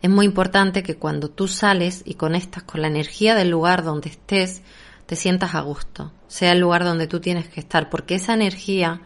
es 0.02 0.10
muy 0.10 0.26
importante 0.26 0.84
que 0.84 0.98
cuando 0.98 1.30
tú 1.30 1.48
sales 1.48 2.02
y 2.04 2.16
conectas 2.16 2.64
con 2.64 2.82
la 2.82 2.90
energía 2.90 3.36
del 3.36 3.50
lugar 3.50 3.86
donde 3.86 4.10
estés, 4.10 4.64
te 5.06 5.16
sientas 5.16 5.56
a 5.56 5.62
gusto, 5.62 6.12
sea 6.28 6.52
el 6.52 6.60
lugar 6.60 6.84
donde 6.84 7.08
tú 7.08 7.22
tienes 7.22 7.48
que 7.48 7.62
estar, 7.62 7.90
porque 7.90 8.16
esa 8.16 8.34
energía 8.34 9.00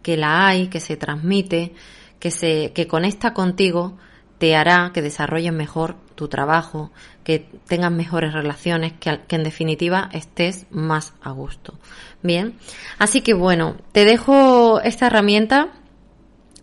que 0.00 0.16
la 0.16 0.46
hay, 0.46 0.68
que 0.68 0.80
se 0.80 0.96
transmite, 0.96 1.74
que 2.18 2.30
se 2.30 2.72
que 2.72 2.88
conecta 2.88 3.34
contigo, 3.34 3.98
te 4.44 4.54
hará 4.54 4.90
que 4.92 5.00
desarrolles 5.00 5.54
mejor 5.54 5.96
tu 6.16 6.28
trabajo, 6.28 6.90
que 7.24 7.48
tengas 7.66 7.90
mejores 7.90 8.34
relaciones, 8.34 8.92
que, 8.92 9.18
en 9.30 9.42
definitiva 9.42 10.10
estés 10.12 10.66
más 10.70 11.14
a 11.22 11.30
gusto. 11.30 11.78
Bien, 12.22 12.58
así 12.98 13.22
que 13.22 13.32
bueno, 13.32 13.78
te 13.92 14.04
dejo 14.04 14.82
esta 14.82 15.06
herramienta 15.06 15.70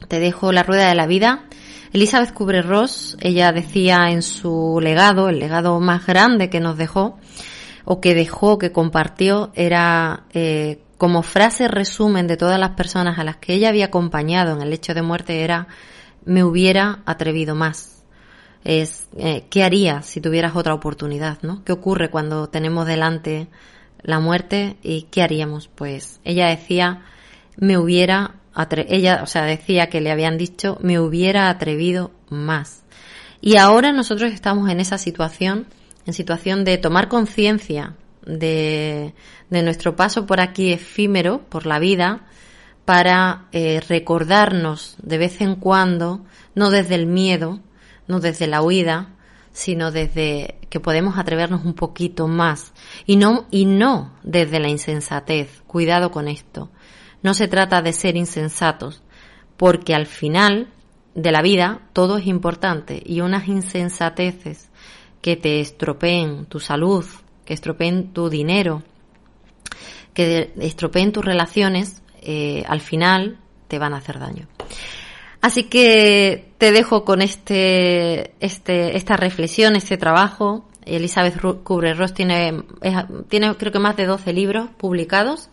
te 0.08 0.20
dejo 0.20 0.52
la 0.52 0.62
rueda 0.62 0.89
de 0.89 0.94
la 0.94 1.08
vida. 1.08 1.46
Elizabeth 1.91 2.36
Kubler-Ross, 2.36 3.17
ella 3.20 3.52
decía 3.52 4.12
en 4.12 4.22
su 4.22 4.80
legado, 4.80 5.30
el 5.30 5.39
legado 5.39 5.80
más 5.80 6.06
grande 6.06 6.52
que 6.52 6.60
nos 6.60 6.78
dejó, 6.78 7.17
o 7.84 8.00
que 8.00 8.13
dejó, 8.13 8.60
que 8.60 8.72
compartió, 8.72 9.52
era 9.56 10.26
eh, 10.34 10.84
como 11.00 11.24
frase 11.24 11.67
resumen 11.67 12.28
de 12.28 12.38
todas 12.38 12.60
las 12.60 12.72
personas 12.76 13.17
a 13.17 13.24
las 13.24 13.38
que 13.38 13.56
ella 13.56 13.70
había 13.70 13.86
acompañado 13.86 14.54
en 14.54 14.62
el 14.62 14.72
hecho 14.72 14.94
de 14.94 15.02
muerte 15.02 15.41
era 15.41 15.67
me 16.25 16.43
hubiera 16.43 17.01
atrevido 17.05 17.55
más. 17.55 18.03
Es 18.63 19.07
eh, 19.17 19.45
qué 19.49 19.63
harías 19.63 20.05
si 20.05 20.21
tuvieras 20.21 20.55
otra 20.55 20.73
oportunidad, 20.73 21.41
¿no? 21.41 21.63
¿Qué 21.63 21.71
ocurre 21.71 22.10
cuando 22.10 22.47
tenemos 22.47 22.86
delante 22.86 23.47
la 24.03 24.19
muerte 24.19 24.77
y 24.84 25.03
qué 25.03 25.23
haríamos? 25.23 25.67
Pues 25.67 26.19
ella 26.23 26.47
decía 26.47 27.01
me 27.57 27.77
hubiera 27.77 28.36
ella, 28.89 29.21
o 29.23 29.27
sea, 29.27 29.43
decía 29.43 29.88
que 29.88 30.01
le 30.01 30.12
habían 30.12 30.38
dicho 30.38 30.77
me 30.81 30.99
hubiera 30.99 31.49
atrevido 31.49 32.12
más. 32.29 32.84
Y 33.39 33.57
ahora 33.57 33.91
nosotros 33.91 34.31
estamos 34.31 34.69
en 34.69 34.79
esa 34.79 34.97
situación, 34.97 35.65
en 36.05 36.13
situación 36.13 36.63
de 36.63 36.77
tomar 36.77 37.07
conciencia 37.07 37.95
de, 38.25 39.15
de, 39.49 39.63
nuestro 39.63 39.95
paso 39.95 40.27
por 40.27 40.39
aquí 40.39 40.71
efímero, 40.71 41.41
por 41.49 41.65
la 41.65 41.79
vida, 41.79 42.27
para 42.91 43.45
eh, 43.54 43.80
recordarnos 43.88 44.97
de 45.01 45.17
vez 45.17 45.39
en 45.39 45.56
cuando, 45.56 46.25
no 46.56 46.71
desde 46.71 46.95
el 46.95 47.06
miedo, 47.06 47.62
no 48.06 48.19
desde 48.19 48.47
la 48.47 48.62
huida, 48.62 49.15
sino 49.54 49.91
desde 49.91 50.60
que 50.69 50.82
podemos 50.82 51.17
atrevernos 51.17 51.63
un 51.63 51.73
poquito 51.73 52.27
más 52.27 52.73
y 53.06 53.15
no 53.15 53.47
y 53.49 53.63
no 53.63 54.12
desde 54.23 54.60
la 54.60 54.67
insensatez. 54.67 55.62
Cuidado 55.67 56.12
con 56.12 56.27
esto. 56.27 56.69
No 57.23 57.34
se 57.34 57.47
trata 57.47 57.82
de 57.82 57.93
ser 57.93 58.17
insensatos, 58.17 59.01
porque 59.56 59.95
al 59.95 60.06
final 60.06 60.67
de 61.15 61.32
la 61.32 61.41
vida 61.41 61.88
todo 61.93 62.17
es 62.17 62.27
importante 62.27 63.01
y 63.06 63.21
unas 63.21 63.47
insensateces 63.47 64.69
que 65.21 65.38
te 65.38 65.62
estropeen 65.62 66.45
tu 66.45 66.60
salud, 66.60 67.06
que 67.45 67.54
estropeen 67.54 68.12
tu 68.12 68.30
dinero, 68.30 68.84
que 70.13 70.51
estropeen 70.60 71.13
tus 71.13 71.23
relaciones, 71.23 72.00
eh, 72.21 72.63
al 72.67 72.81
final 72.81 73.39
te 73.67 73.79
van 73.79 73.93
a 73.93 73.97
hacer 73.97 74.19
daño. 74.19 74.47
Así 75.41 75.63
que 75.63 76.53
te 76.57 76.71
dejo 76.71 77.03
con 77.03 77.21
este, 77.21 78.36
este, 78.39 78.95
esta 78.95 79.17
reflexión, 79.17 79.75
este 79.75 79.97
trabajo. 79.97 80.67
Elizabeth 80.86 81.39
Kubler-Ross 81.63 82.13
tiene, 82.13 82.63
tiene 83.27 83.55
creo 83.55 83.71
que 83.71 83.79
más 83.79 83.95
de 83.95 84.05
12 84.05 84.34
libros 84.34 84.69
publicados 84.77 85.49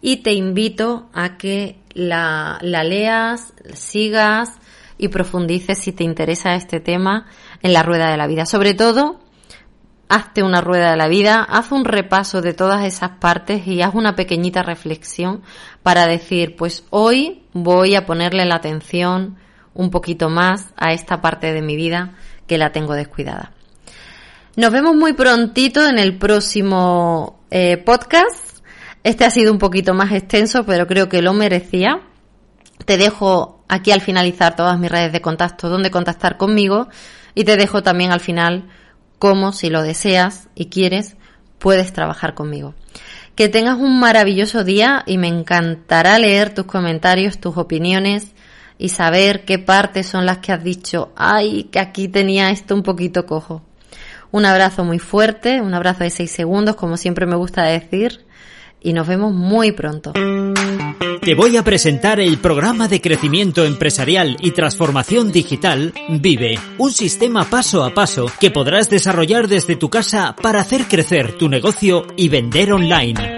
y 0.00 0.18
te 0.18 0.32
invito 0.32 1.08
a 1.12 1.36
que 1.36 1.76
la, 1.92 2.58
la 2.60 2.84
leas, 2.84 3.54
sigas 3.74 4.52
y 4.98 5.08
profundices 5.08 5.78
si 5.78 5.92
te 5.92 6.04
interesa 6.04 6.54
este 6.54 6.80
tema 6.80 7.26
en 7.62 7.72
la 7.72 7.82
rueda 7.82 8.10
de 8.10 8.16
la 8.16 8.26
vida. 8.26 8.46
Sobre 8.46 8.74
todo, 8.74 9.20
hazte 10.08 10.42
una 10.42 10.60
rueda 10.60 10.90
de 10.90 10.96
la 10.96 11.08
vida, 11.08 11.42
haz 11.42 11.72
un 11.72 11.84
repaso 11.84 12.40
de 12.40 12.54
todas 12.54 12.84
esas 12.84 13.10
partes 13.18 13.66
y 13.66 13.82
haz 13.82 13.94
una 13.94 14.16
pequeñita 14.16 14.62
reflexión 14.62 15.42
para 15.82 16.06
decir, 16.06 16.56
pues 16.56 16.84
hoy 16.90 17.42
voy 17.52 17.94
a 17.94 18.06
ponerle 18.06 18.44
la 18.44 18.56
atención 18.56 19.36
un 19.74 19.90
poquito 19.90 20.28
más 20.28 20.66
a 20.76 20.92
esta 20.92 21.20
parte 21.20 21.52
de 21.52 21.62
mi 21.62 21.76
vida 21.76 22.14
que 22.46 22.58
la 22.58 22.72
tengo 22.72 22.94
descuidada. 22.94 23.52
Nos 24.56 24.72
vemos 24.72 24.96
muy 24.96 25.12
prontito 25.12 25.86
en 25.86 25.98
el 25.98 26.18
próximo 26.18 27.40
eh, 27.50 27.76
podcast 27.76 28.48
este 29.08 29.24
ha 29.24 29.30
sido 29.30 29.52
un 29.52 29.58
poquito 29.58 29.94
más 29.94 30.12
extenso, 30.12 30.64
pero 30.64 30.86
creo 30.86 31.08
que 31.08 31.22
lo 31.22 31.32
merecía. 31.32 32.00
Te 32.84 32.96
dejo 32.96 33.64
aquí 33.68 33.90
al 33.90 34.00
finalizar 34.00 34.56
todas 34.56 34.78
mis 34.78 34.90
redes 34.90 35.12
de 35.12 35.20
contacto 35.20 35.68
donde 35.68 35.90
contactar 35.90 36.36
conmigo 36.36 36.88
y 37.34 37.44
te 37.44 37.56
dejo 37.56 37.82
también 37.82 38.12
al 38.12 38.20
final 38.20 38.68
cómo, 39.18 39.52
si 39.52 39.70
lo 39.70 39.82
deseas 39.82 40.48
y 40.54 40.66
quieres, 40.66 41.16
puedes 41.58 41.92
trabajar 41.92 42.34
conmigo. 42.34 42.74
Que 43.34 43.48
tengas 43.48 43.78
un 43.78 44.00
maravilloso 44.00 44.64
día 44.64 45.04
y 45.06 45.18
me 45.18 45.28
encantará 45.28 46.18
leer 46.18 46.54
tus 46.54 46.66
comentarios, 46.66 47.38
tus 47.38 47.56
opiniones 47.56 48.32
y 48.78 48.90
saber 48.90 49.44
qué 49.44 49.58
partes 49.58 50.06
son 50.06 50.26
las 50.26 50.38
que 50.38 50.52
has 50.52 50.62
dicho, 50.62 51.12
ay, 51.16 51.64
que 51.64 51.80
aquí 51.80 52.08
tenía 52.08 52.50
esto 52.50 52.74
un 52.74 52.82
poquito 52.82 53.26
cojo. 53.26 53.62
Un 54.30 54.44
abrazo 54.44 54.84
muy 54.84 54.98
fuerte, 54.98 55.60
un 55.60 55.74
abrazo 55.74 56.04
de 56.04 56.10
seis 56.10 56.30
segundos, 56.30 56.76
como 56.76 56.96
siempre 56.96 57.26
me 57.26 57.36
gusta 57.36 57.64
decir, 57.64 58.26
y 58.80 58.92
nos 58.92 59.06
vemos 59.06 59.32
muy 59.32 59.72
pronto. 59.72 60.12
Te 61.28 61.34
voy 61.34 61.56
a 61.56 61.62
presentar 61.62 62.20
el 62.20 62.38
programa 62.38 62.88
de 62.88 63.00
crecimiento 63.00 63.64
empresarial 63.64 64.36
y 64.40 64.52
transformación 64.52 65.30
digital 65.30 65.92
Vive, 66.08 66.58
un 66.78 66.90
sistema 66.90 67.44
paso 67.44 67.84
a 67.84 67.92
paso 67.92 68.30
que 68.40 68.50
podrás 68.50 68.88
desarrollar 68.88 69.46
desde 69.46 69.76
tu 69.76 69.90
casa 69.90 70.34
para 70.40 70.60
hacer 70.60 70.86
crecer 70.86 71.36
tu 71.36 71.48
negocio 71.48 72.06
y 72.16 72.28
vender 72.28 72.72
online. 72.72 73.37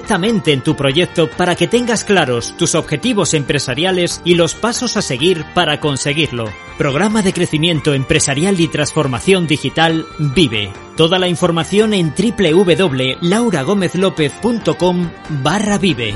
directamente 0.01 0.51
en 0.51 0.61
tu 0.61 0.75
proyecto 0.75 1.29
para 1.29 1.55
que 1.55 1.67
tengas 1.67 2.03
claros 2.03 2.57
tus 2.57 2.73
objetivos 2.73 3.35
empresariales 3.35 4.19
y 4.25 4.33
los 4.33 4.55
pasos 4.55 4.97
a 4.97 5.03
seguir 5.03 5.45
para 5.53 5.79
conseguirlo. 5.79 6.49
Programa 6.79 7.21
de 7.21 7.33
crecimiento 7.33 7.93
empresarial 7.93 8.59
y 8.59 8.67
transformación 8.67 9.45
digital 9.45 10.07
Vive. 10.17 10.73
Toda 10.97 11.19
la 11.19 11.27
información 11.27 11.93
en 11.93 12.15
www.lauragomezlopez.com 12.15 15.11
barra 15.43 15.77
Vive. 15.77 16.15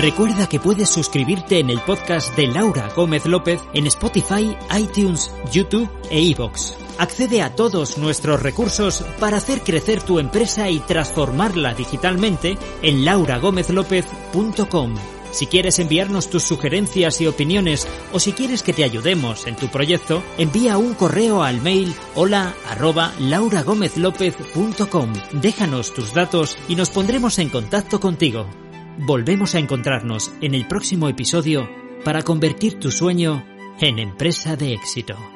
Recuerda 0.00 0.48
que 0.48 0.58
puedes 0.58 0.88
suscribirte 0.88 1.58
en 1.58 1.68
el 1.68 1.80
podcast 1.80 2.34
de 2.34 2.46
Laura 2.46 2.88
Gómez 2.96 3.26
López 3.26 3.60
en 3.74 3.86
Spotify, 3.86 4.56
iTunes, 4.74 5.30
YouTube 5.52 5.90
e 6.10 6.18
iVoox. 6.20 6.85
Accede 6.98 7.42
a 7.42 7.54
todos 7.54 7.98
nuestros 7.98 8.42
recursos 8.42 9.04
para 9.20 9.36
hacer 9.36 9.60
crecer 9.60 10.02
tu 10.02 10.18
empresa 10.18 10.70
y 10.70 10.80
transformarla 10.80 11.74
digitalmente 11.74 12.56
en 12.82 13.04
lauragomezlopez.com. 13.04 14.94
Si 15.32 15.46
quieres 15.46 15.78
enviarnos 15.78 16.30
tus 16.30 16.44
sugerencias 16.44 17.20
y 17.20 17.26
opiniones 17.26 17.86
o 18.12 18.20
si 18.20 18.32
quieres 18.32 18.62
que 18.62 18.72
te 18.72 18.84
ayudemos 18.84 19.46
en 19.46 19.56
tu 19.56 19.68
proyecto, 19.68 20.22
envía 20.38 20.78
un 20.78 20.94
correo 20.94 21.42
al 21.42 21.60
mail 21.60 21.94
hola 22.14 22.54
arroba 22.70 23.12
lauragomezlopez.com. 23.20 25.12
Déjanos 25.32 25.92
tus 25.92 26.14
datos 26.14 26.56
y 26.68 26.76
nos 26.76 26.88
pondremos 26.88 27.38
en 27.38 27.50
contacto 27.50 28.00
contigo. 28.00 28.46
Volvemos 28.98 29.54
a 29.54 29.58
encontrarnos 29.58 30.32
en 30.40 30.54
el 30.54 30.66
próximo 30.66 31.08
episodio 31.08 31.68
para 32.02 32.22
convertir 32.22 32.80
tu 32.80 32.90
sueño 32.90 33.44
en 33.80 33.98
empresa 33.98 34.56
de 34.56 34.72
éxito. 34.72 35.35